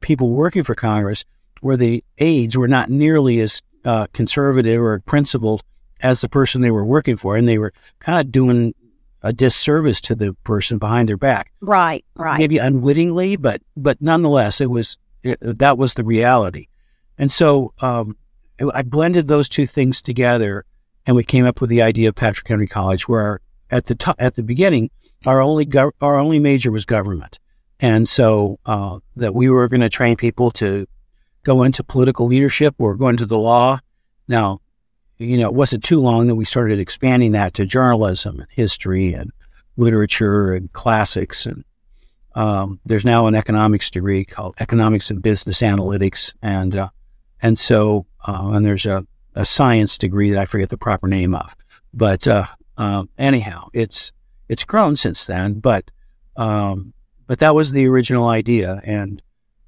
people 0.01 0.29
working 0.29 0.63
for 0.63 0.75
Congress 0.75 1.25
where 1.63 1.79
the 1.79 2.05
aides 2.19 2.57
were 2.57 2.69
not 2.69 2.91
nearly 2.91 3.41
as 3.41 3.63
uh, 3.85 4.07
conservative 4.13 4.81
or 4.81 5.01
principled 5.01 5.63
as 6.01 6.21
the 6.21 6.29
person 6.29 6.61
they 6.61 6.71
were 6.71 6.85
working 6.85 7.17
for, 7.17 7.37
and 7.37 7.49
they 7.49 7.57
were 7.57 7.73
kind 7.99 8.21
of 8.21 8.31
doing 8.31 8.75
a 9.23 9.33
disservice 9.33 10.03
to 10.03 10.15
the 10.15 10.35
person 10.45 10.77
behind 10.77 11.09
their 11.09 11.17
back. 11.17 11.51
Right, 11.63 12.05
right. 12.15 12.39
Maybe 12.39 12.59
unwittingly, 12.59 13.37
but 13.37 13.63
but 13.77 14.01
nonetheless, 14.03 14.61
it 14.61 14.71
was 14.71 14.99
it, 15.23 15.39
that 15.41 15.79
was 15.79 15.95
the 15.95 16.05
reality. 16.05 16.67
And 17.17 17.33
so 17.33 17.73
um, 17.81 18.19
I 18.75 18.83
blended 18.83 19.27
those 19.27 19.49
two 19.49 19.67
things 19.67 20.03
together, 20.03 20.67
and 21.07 21.17
we 21.17 21.25
came 21.25 21.47
up 21.47 21.61
with 21.61 21.71
the 21.71 21.83
idea 21.83 22.09
of 22.09 22.15
Patrick 22.15 22.49
Henry 22.49 22.67
College, 22.67 23.09
where 23.09 23.41
at 23.71 23.87
the 23.87 23.95
top, 23.95 24.17
at 24.19 24.35
the 24.35 24.43
beginning, 24.43 24.91
our 25.25 25.41
only 25.41 25.65
gov- 25.65 25.93
our 26.01 26.17
only 26.17 26.39
major 26.39 26.71
was 26.71 26.85
government, 26.85 27.39
and 27.81 28.09
so 28.09 28.59
uh, 28.67 28.99
that 29.15 29.35
we 29.35 29.49
were 29.49 29.69
going 29.69 29.81
to 29.81 29.89
train 29.89 30.17
people 30.17 30.51
to 30.53 30.87
go 31.45 31.63
into 31.63 31.85
political 31.85 32.27
leadership 32.27 32.75
or 32.79 32.97
go 32.97 33.09
into 33.09 33.27
the 33.27 33.39
law. 33.39 33.79
Now, 34.29 34.61
you 35.19 35.37
know, 35.37 35.47
it 35.47 35.55
wasn't 35.55 35.85
too 35.85 36.01
long 36.01 36.27
that 36.27 36.35
we 36.35 36.45
started 36.45 36.79
expanding 36.79 37.33
that 37.33 37.55
to 37.55 37.65
journalism 37.65 38.41
and 38.41 38.49
history 38.51 39.15
and 39.15 39.31
literature 39.77 40.53
and 40.53 40.73
classics. 40.73 41.47
And 41.47 41.65
um, 42.35 42.81
there's 42.85 43.05
now 43.05 43.27
an 43.27 43.35
economics 43.35 43.91
degree 43.91 44.25
called 44.25 44.57
Economics 44.59 45.11
and 45.11 45.23
Business 45.23 45.61
Analytics, 45.61 46.35
and 46.43 46.77
uh, 46.77 46.89
and 47.41 47.59
so 47.59 48.07
uh, 48.27 48.51
and 48.53 48.67
there's 48.67 48.87
a, 48.87 49.07
a 49.37 49.47
science 49.47 49.99
degree 49.99 50.31
that 50.31 50.41
I 50.41 50.47
forget 50.47 50.71
the 50.71 50.79
proper 50.79 51.07
name 51.07 51.35
of. 51.35 51.55
But 51.95 52.27
uh, 52.27 52.47
um, 52.77 53.09
anyhow, 53.19 53.69
it's 53.73 54.13
it's 54.49 54.65
grown 54.65 54.97
since 54.97 55.27
then. 55.27 55.61
But 55.61 55.91
um, 56.37 56.93
but 57.27 57.39
that 57.39 57.55
was 57.55 57.73
the 57.73 57.87
original 57.87 58.29
idea, 58.29 58.81
and 58.85 59.23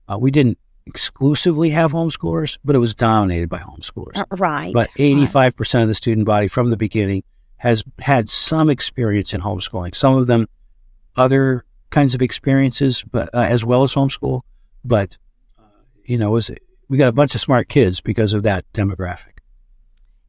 uh, 0.08 0.18
we 0.18 0.30
didn't 0.30 0.58
exclusively 0.86 1.70
have 1.70 1.92
homeschoolers, 1.92 2.58
but 2.64 2.74
it 2.74 2.78
was 2.78 2.94
dominated 2.94 3.48
by 3.48 3.58
homeschoolers. 3.58 4.16
Uh, 4.16 4.24
right. 4.38 4.72
But 4.72 4.88
85% 4.98 5.82
of 5.82 5.88
the 5.88 5.94
student 5.94 6.26
body 6.26 6.48
from 6.48 6.70
the 6.70 6.78
beginning 6.78 7.24
has 7.58 7.84
had 7.98 8.30
some 8.30 8.70
experience 8.70 9.34
in 9.34 9.42
homeschooling. 9.42 9.94
Some 9.94 10.16
of 10.16 10.26
them 10.26 10.48
other 11.16 11.64
kinds 11.90 12.14
of 12.14 12.22
experiences, 12.22 13.04
but 13.10 13.28
uh, 13.34 13.40
as 13.40 13.64
well 13.64 13.82
as 13.82 13.94
homeschool. 13.94 14.42
But 14.84 15.18
uh, 15.58 15.62
you 16.04 16.16
know, 16.16 16.30
was 16.30 16.50
we 16.88 16.96
got 16.96 17.08
a 17.08 17.12
bunch 17.12 17.34
of 17.34 17.40
smart 17.40 17.68
kids 17.68 18.00
because 18.00 18.32
of 18.32 18.42
that 18.44 18.64
demographic. 18.72 19.37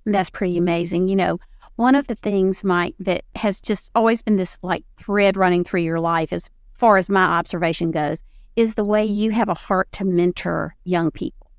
That's 0.06 0.30
pretty 0.30 0.58
amazing. 0.58 1.08
You 1.08 1.16
know, 1.16 1.40
one 1.76 1.96
of 1.96 2.08
the 2.08 2.16
things, 2.16 2.64
Mike, 2.64 2.96
that 3.00 3.24
has 3.36 3.62
just 3.62 3.92
always 3.96 4.22
been 4.22 4.38
this 4.38 4.58
like 4.62 4.84
thread 4.98 5.38
running 5.38 5.64
through 5.64 5.82
your 5.82 6.00
life, 6.00 6.34
as 6.34 6.50
far 6.74 6.98
as 6.98 7.10
my 7.10 7.24
observation 7.24 7.92
goes, 7.92 8.24
is 8.56 8.76
the 8.76 8.86
way 8.86 9.06
you 9.06 9.32
have 9.32 9.50
a 9.50 9.54
heart 9.54 9.92
to 9.94 10.06
mentor 10.06 10.76
young 10.84 11.12
people. 11.12 11.52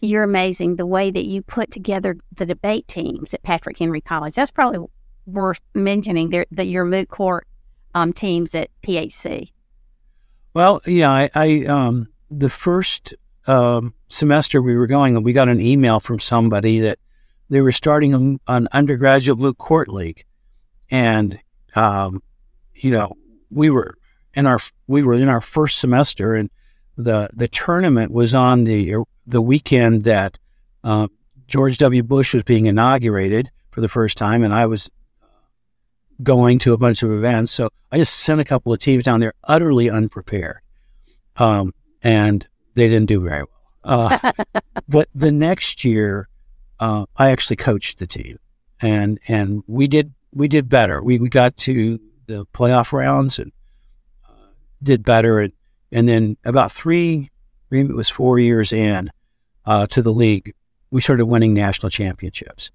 You're 0.00 0.22
amazing. 0.22 0.76
The 0.76 0.86
way 0.86 1.10
that 1.10 1.26
you 1.26 1.42
put 1.42 1.70
together 1.70 2.16
the 2.32 2.46
debate 2.46 2.86
teams 2.88 3.34
at 3.34 3.42
Patrick 3.42 3.78
Henry 3.78 4.00
College. 4.00 4.34
That's 4.34 4.50
probably 4.50 4.86
worth 5.26 5.60
mentioning. 5.74 6.30
there, 6.30 6.46
That 6.50 6.66
your 6.66 6.84
moot 6.84 7.08
court 7.08 7.46
um, 7.94 8.12
teams 8.12 8.54
at 8.54 8.70
PHC. 8.82 9.52
Well, 10.54 10.80
yeah, 10.86 11.10
I, 11.10 11.30
I 11.34 11.64
um, 11.64 12.08
the 12.30 12.48
first 12.50 13.14
um, 13.46 13.94
semester 14.08 14.62
we 14.62 14.76
were 14.76 14.86
going, 14.86 15.22
we 15.22 15.32
got 15.32 15.48
an 15.48 15.60
email 15.60 16.00
from 16.00 16.18
somebody 16.18 16.80
that 16.80 16.98
they 17.48 17.60
were 17.60 17.72
starting 17.72 18.14
an, 18.14 18.40
an 18.46 18.68
undergraduate 18.72 19.38
moot 19.38 19.58
court 19.58 19.88
league, 19.88 20.24
and 20.90 21.38
um, 21.74 22.22
you 22.74 22.90
know 22.90 23.12
we 23.50 23.70
were 23.70 23.96
in 24.34 24.46
our 24.46 24.58
we 24.86 25.02
were 25.02 25.14
in 25.14 25.28
our 25.28 25.40
first 25.40 25.78
semester, 25.78 26.34
and 26.34 26.50
the 26.96 27.28
the 27.32 27.48
tournament 27.48 28.12
was 28.12 28.34
on 28.34 28.64
the 28.64 28.96
the 29.26 29.42
weekend 29.42 30.04
that 30.04 30.38
uh, 30.84 31.08
George 31.46 31.78
W. 31.78 32.02
Bush 32.02 32.34
was 32.34 32.42
being 32.44 32.66
inaugurated 32.66 33.50
for 33.70 33.80
the 33.80 33.88
first 33.88 34.16
time, 34.16 34.42
and 34.42 34.54
I 34.54 34.66
was 34.66 34.90
going 36.22 36.58
to 36.60 36.72
a 36.72 36.78
bunch 36.78 37.02
of 37.02 37.10
events. 37.10 37.52
So 37.52 37.70
I 37.92 37.98
just 37.98 38.14
sent 38.14 38.40
a 38.40 38.44
couple 38.44 38.72
of 38.72 38.78
teams 38.78 39.04
down 39.04 39.20
there, 39.20 39.34
utterly 39.44 39.90
unprepared, 39.90 40.58
um, 41.36 41.72
and 42.02 42.46
they 42.74 42.88
didn't 42.88 43.06
do 43.06 43.20
very 43.20 43.42
well. 43.42 43.50
Uh, 43.84 44.32
but 44.88 45.08
the 45.14 45.30
next 45.30 45.84
year, 45.84 46.28
uh, 46.80 47.06
I 47.16 47.30
actually 47.30 47.56
coached 47.56 47.98
the 47.98 48.06
team, 48.06 48.38
and 48.80 49.18
and 49.28 49.62
we 49.66 49.86
did 49.86 50.12
we 50.32 50.48
did 50.48 50.68
better. 50.68 51.02
We 51.02 51.18
we 51.18 51.28
got 51.28 51.56
to 51.58 51.98
the 52.26 52.46
playoff 52.46 52.92
rounds 52.92 53.38
and 53.38 53.52
did 54.82 55.04
better. 55.04 55.40
And, 55.40 55.52
and 55.92 56.08
then 56.08 56.36
about 56.44 56.72
three, 56.72 57.30
maybe 57.70 57.90
it 57.90 57.96
was 57.96 58.08
four 58.08 58.38
years 58.38 58.72
in 58.72 59.10
uh, 59.64 59.86
to 59.88 60.02
the 60.02 60.12
league, 60.12 60.54
we 60.90 61.00
started 61.00 61.26
winning 61.26 61.54
national 61.54 61.90
championships. 61.90 62.70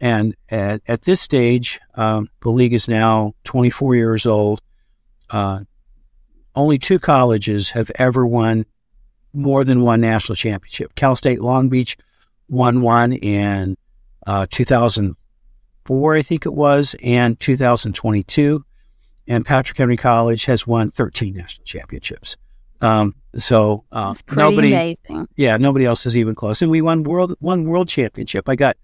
And 0.00 0.36
at, 0.50 0.82
at 0.86 1.02
this 1.02 1.20
stage, 1.20 1.80
um, 1.94 2.28
the 2.42 2.50
league 2.50 2.74
is 2.74 2.86
now 2.86 3.34
24 3.44 3.94
years 3.96 4.26
old. 4.26 4.60
Uh, 5.30 5.60
only 6.54 6.78
two 6.78 6.98
colleges 6.98 7.70
have 7.70 7.90
ever 7.96 8.26
won 8.26 8.66
more 9.32 9.64
than 9.64 9.82
one 9.82 10.00
national 10.00 10.36
championship. 10.36 10.94
Cal 10.94 11.16
State 11.16 11.40
Long 11.40 11.68
Beach 11.68 11.96
won 12.48 12.80
one 12.80 13.12
in 13.12 13.76
uh, 14.26 14.46
2004, 14.50 16.16
I 16.16 16.22
think 16.22 16.46
it 16.46 16.54
was, 16.54 16.94
and 17.02 17.38
2022 17.38 18.64
and 19.28 19.44
Patrick 19.44 19.76
Henry 19.76 19.96
College 19.96 20.44
has 20.46 20.66
won 20.66 20.90
13 20.90 21.34
national 21.34 21.64
championships. 21.64 22.36
Um, 22.80 23.14
so 23.36 23.84
uh, 23.90 24.14
nobody, 24.34 24.68
amazing. 24.68 25.28
yeah, 25.36 25.56
nobody 25.56 25.84
else 25.84 26.06
is 26.06 26.16
even 26.16 26.34
close. 26.34 26.62
And 26.62 26.70
we 26.70 26.82
won 26.82 27.02
world 27.02 27.34
one 27.40 27.64
world 27.64 27.88
championship. 27.88 28.48
I 28.48 28.56
got 28.56 28.76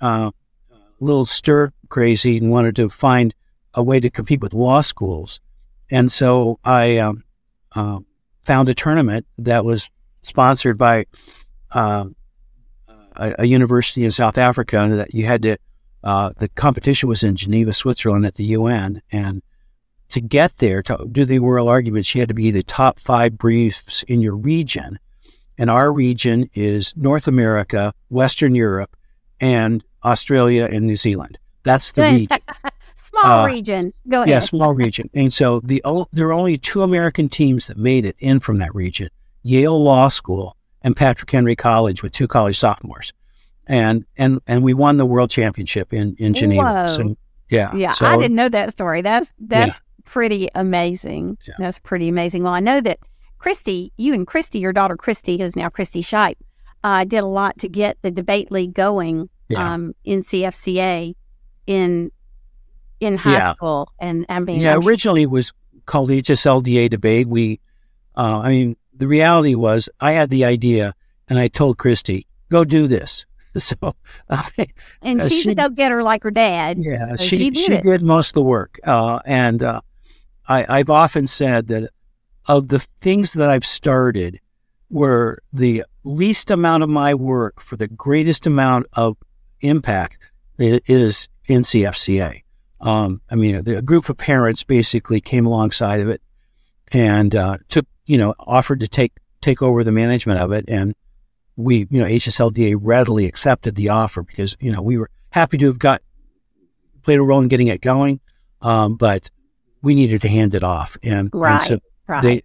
uh, 0.00 0.30
a 0.70 0.76
little 1.00 1.24
stir 1.24 1.72
crazy 1.88 2.36
and 2.36 2.50
wanted 2.50 2.76
to 2.76 2.88
find 2.88 3.34
a 3.74 3.82
way 3.82 4.00
to 4.00 4.10
compete 4.10 4.40
with 4.40 4.52
law 4.52 4.80
schools, 4.80 5.40
and 5.90 6.10
so 6.10 6.58
I 6.64 6.98
um, 6.98 7.22
uh, 7.74 8.00
found 8.44 8.68
a 8.68 8.74
tournament 8.74 9.26
that 9.38 9.64
was 9.64 9.88
sponsored 10.22 10.76
by 10.76 11.06
um, 11.70 12.16
a, 13.16 13.34
a, 13.40 13.44
university 13.46 14.04
in 14.04 14.10
South 14.10 14.38
Africa, 14.38 14.88
that 14.90 15.14
you 15.14 15.26
had 15.26 15.42
to. 15.42 15.56
Uh, 16.02 16.32
the 16.38 16.48
competition 16.48 17.08
was 17.08 17.22
in 17.22 17.36
Geneva, 17.36 17.72
Switzerland, 17.72 18.24
at 18.24 18.36
the 18.36 18.44
UN, 18.44 19.02
and 19.12 19.42
to 20.10 20.20
get 20.20 20.56
there 20.58 20.82
to 20.82 21.06
do 21.10 21.24
the 21.24 21.38
oral 21.38 21.68
arguments, 21.68 22.14
you 22.14 22.20
had 22.20 22.28
to 22.28 22.34
be 22.34 22.50
the 22.50 22.62
top 22.62 22.98
five 22.98 23.38
briefs 23.38 24.02
in 24.04 24.20
your 24.20 24.36
region. 24.36 24.98
And 25.56 25.70
our 25.70 25.92
region 25.92 26.48
is 26.54 26.94
North 26.96 27.28
America, 27.28 27.92
Western 28.08 28.54
Europe, 28.54 28.96
and 29.40 29.84
Australia 30.04 30.68
and 30.70 30.86
New 30.86 30.96
Zealand. 30.96 31.38
That's 31.62 31.92
the 31.92 32.02
region. 32.02 32.38
small 32.96 33.40
uh, 33.40 33.46
region. 33.46 33.92
Go 34.08 34.18
ahead. 34.18 34.28
Yeah, 34.28 34.38
small 34.40 34.72
region. 34.74 35.10
And 35.14 35.32
so 35.32 35.60
the 35.60 35.82
there 36.12 36.28
are 36.28 36.32
only 36.32 36.58
two 36.58 36.82
American 36.82 37.28
teams 37.28 37.66
that 37.66 37.76
made 37.76 38.04
it 38.04 38.16
in 38.18 38.40
from 38.40 38.58
that 38.58 38.74
region: 38.74 39.10
Yale 39.42 39.82
Law 39.82 40.08
School 40.08 40.56
and 40.82 40.96
Patrick 40.96 41.30
Henry 41.30 41.56
College, 41.56 42.02
with 42.02 42.12
two 42.12 42.28
college 42.28 42.58
sophomores. 42.58 43.12
And 43.66 44.04
and 44.16 44.40
and 44.46 44.64
we 44.64 44.74
won 44.74 44.96
the 44.96 45.06
world 45.06 45.30
championship 45.30 45.92
in 45.92 46.16
in 46.18 46.34
Geneva. 46.34 46.86
Whoa. 46.88 46.88
So 46.88 47.16
yeah, 47.48 47.74
yeah. 47.74 47.92
So, 47.92 48.06
I 48.06 48.16
didn't 48.16 48.34
know 48.34 48.48
that 48.48 48.72
story. 48.72 49.02
That's 49.02 49.32
that's 49.38 49.80
pretty 50.04 50.48
amazing. 50.54 51.38
Yeah. 51.46 51.54
That's 51.58 51.78
pretty 51.78 52.08
amazing. 52.08 52.42
Well, 52.42 52.52
I 52.52 52.60
know 52.60 52.80
that 52.80 52.98
Christy, 53.38 53.92
you 53.96 54.12
and 54.12 54.26
Christy, 54.26 54.58
your 54.58 54.72
daughter 54.72 54.96
Christy, 54.96 55.38
who's 55.38 55.54
now 55.54 55.68
Christy 55.68 56.02
Shipe, 56.02 56.36
uh, 56.82 57.04
did 57.04 57.20
a 57.20 57.26
lot 57.26 57.58
to 57.58 57.68
get 57.68 57.96
the 58.02 58.10
debate 58.10 58.50
league 58.50 58.74
going 58.74 59.28
yeah. 59.48 59.74
um, 59.74 59.94
NCFCA 60.06 61.14
in 61.66 62.10
in 63.00 63.16
high 63.16 63.32
yeah. 63.32 63.52
school. 63.52 63.92
And 63.98 64.26
I 64.28 64.40
mean, 64.40 64.60
yeah, 64.60 64.74
I'm 64.74 64.86
originally 64.86 65.22
it 65.22 65.30
was 65.30 65.52
called 65.86 66.08
the 66.08 66.20
HSLDA 66.22 66.90
debate. 66.90 67.26
We, 67.26 67.60
uh, 68.16 68.40
I 68.40 68.50
mean, 68.50 68.76
the 69.00 69.08
reality 69.08 69.54
was 69.54 69.88
I 69.98 70.12
had 70.12 70.30
the 70.30 70.44
idea, 70.44 70.94
and 71.28 71.38
I 71.38 71.48
told 71.48 71.78
Christy, 71.78 72.26
"Go 72.50 72.64
do 72.64 72.86
this." 72.86 73.24
So, 73.58 73.74
uh, 74.28 74.44
and 75.02 75.20
she's 75.22 75.42
she, 75.42 75.50
a 75.50 75.54
go 75.56 75.68
getter 75.70 76.04
like 76.04 76.22
her 76.22 76.30
dad. 76.30 76.78
Yeah, 76.78 77.16
so 77.16 77.24
she 77.24 77.36
she, 77.36 77.50
did, 77.50 77.58
she 77.58 77.78
did, 77.78 78.00
most 78.00 78.28
of 78.28 78.34
the 78.34 78.42
work, 78.42 78.78
uh, 78.84 79.18
and 79.24 79.60
uh, 79.60 79.80
I, 80.46 80.78
have 80.78 80.88
often 80.88 81.26
said 81.26 81.66
that 81.66 81.90
of 82.46 82.68
the 82.68 82.78
things 83.00 83.32
that 83.32 83.50
I've 83.50 83.66
started, 83.66 84.38
where 84.86 85.38
the 85.52 85.82
least 86.04 86.52
amount 86.52 86.84
of 86.84 86.90
my 86.90 87.12
work 87.12 87.60
for 87.60 87.76
the 87.76 87.88
greatest 87.88 88.46
amount 88.46 88.86
of 88.92 89.16
impact 89.62 90.18
is 90.58 91.28
NCFCA. 91.48 92.42
Um, 92.80 93.20
I 93.30 93.34
mean, 93.34 93.56
a 93.56 93.82
group 93.82 94.08
of 94.08 94.16
parents 94.16 94.64
basically 94.64 95.20
came 95.20 95.46
alongside 95.46 96.00
of 96.00 96.08
it 96.08 96.22
and 96.92 97.34
uh, 97.34 97.58
took, 97.68 97.86
you 98.10 98.18
know, 98.18 98.34
offered 98.38 98.80
to 98.80 98.88
take 98.88 99.12
take 99.40 99.62
over 99.62 99.84
the 99.84 99.92
management 99.92 100.40
of 100.40 100.52
it, 100.52 100.64
and 100.68 100.94
we, 101.56 101.86
you 101.90 102.00
know, 102.00 102.06
HSLDA 102.06 102.76
readily 102.80 103.26
accepted 103.26 103.74
the 103.74 103.90
offer 103.90 104.22
because 104.22 104.56
you 104.60 104.72
know 104.72 104.82
we 104.82 104.98
were 104.98 105.10
happy 105.30 105.58
to 105.58 105.66
have 105.66 105.78
got 105.78 106.02
played 107.02 107.18
a 107.18 107.22
role 107.22 107.40
in 107.40 107.48
getting 107.48 107.68
it 107.68 107.80
going, 107.80 108.20
um, 108.62 108.96
but 108.96 109.30
we 109.82 109.94
needed 109.94 110.22
to 110.22 110.28
hand 110.28 110.54
it 110.54 110.64
off, 110.64 110.96
and, 111.02 111.30
right, 111.32 111.52
and 111.52 111.62
so 111.62 111.78
right. 112.06 112.22
they 112.22 112.42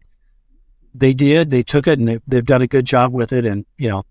they 0.95 1.13
did. 1.13 1.49
They 1.49 1.63
took 1.63 1.87
it 1.87 1.99
and 1.99 2.07
they, 2.07 2.19
they've 2.27 2.45
done 2.45 2.61
a 2.61 2.67
good 2.67 2.85
job 2.85 3.13
with 3.13 3.33
it. 3.33 3.45
And, 3.45 3.65
you 3.77 3.89
know, 3.89 4.03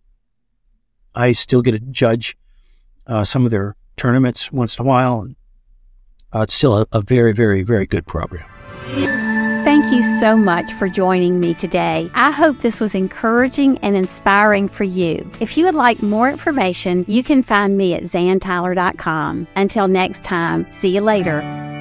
I 1.14 1.32
still 1.32 1.62
get 1.62 1.72
to 1.72 1.78
judge 1.78 2.36
uh, 3.06 3.24
some 3.24 3.44
of 3.44 3.50
their 3.50 3.74
tournaments 3.96 4.52
once 4.52 4.78
in 4.78 4.84
a 4.84 4.88
while. 4.88 5.20
And 5.20 5.36
uh, 6.34 6.40
it's 6.42 6.54
still 6.54 6.78
a, 6.78 6.86
a 6.92 7.00
very, 7.00 7.32
very, 7.32 7.62
very 7.62 7.86
good 7.86 8.06
program. 8.06 8.44
Thank 9.84 9.96
you 9.96 10.18
so 10.18 10.34
much 10.34 10.72
for 10.72 10.88
joining 10.88 11.40
me 11.40 11.52
today. 11.52 12.10
I 12.14 12.30
hope 12.30 12.62
this 12.62 12.80
was 12.80 12.94
encouraging 12.94 13.76
and 13.82 13.94
inspiring 13.94 14.66
for 14.66 14.84
you. 14.84 15.30
If 15.40 15.58
you 15.58 15.66
would 15.66 15.74
like 15.74 16.02
more 16.02 16.30
information, 16.30 17.04
you 17.06 17.22
can 17.22 17.42
find 17.42 17.76
me 17.76 17.92
at 17.92 18.04
zantyler.com. 18.04 19.46
Until 19.56 19.86
next 19.86 20.24
time, 20.24 20.66
see 20.72 20.88
you 20.88 21.02
later. 21.02 21.73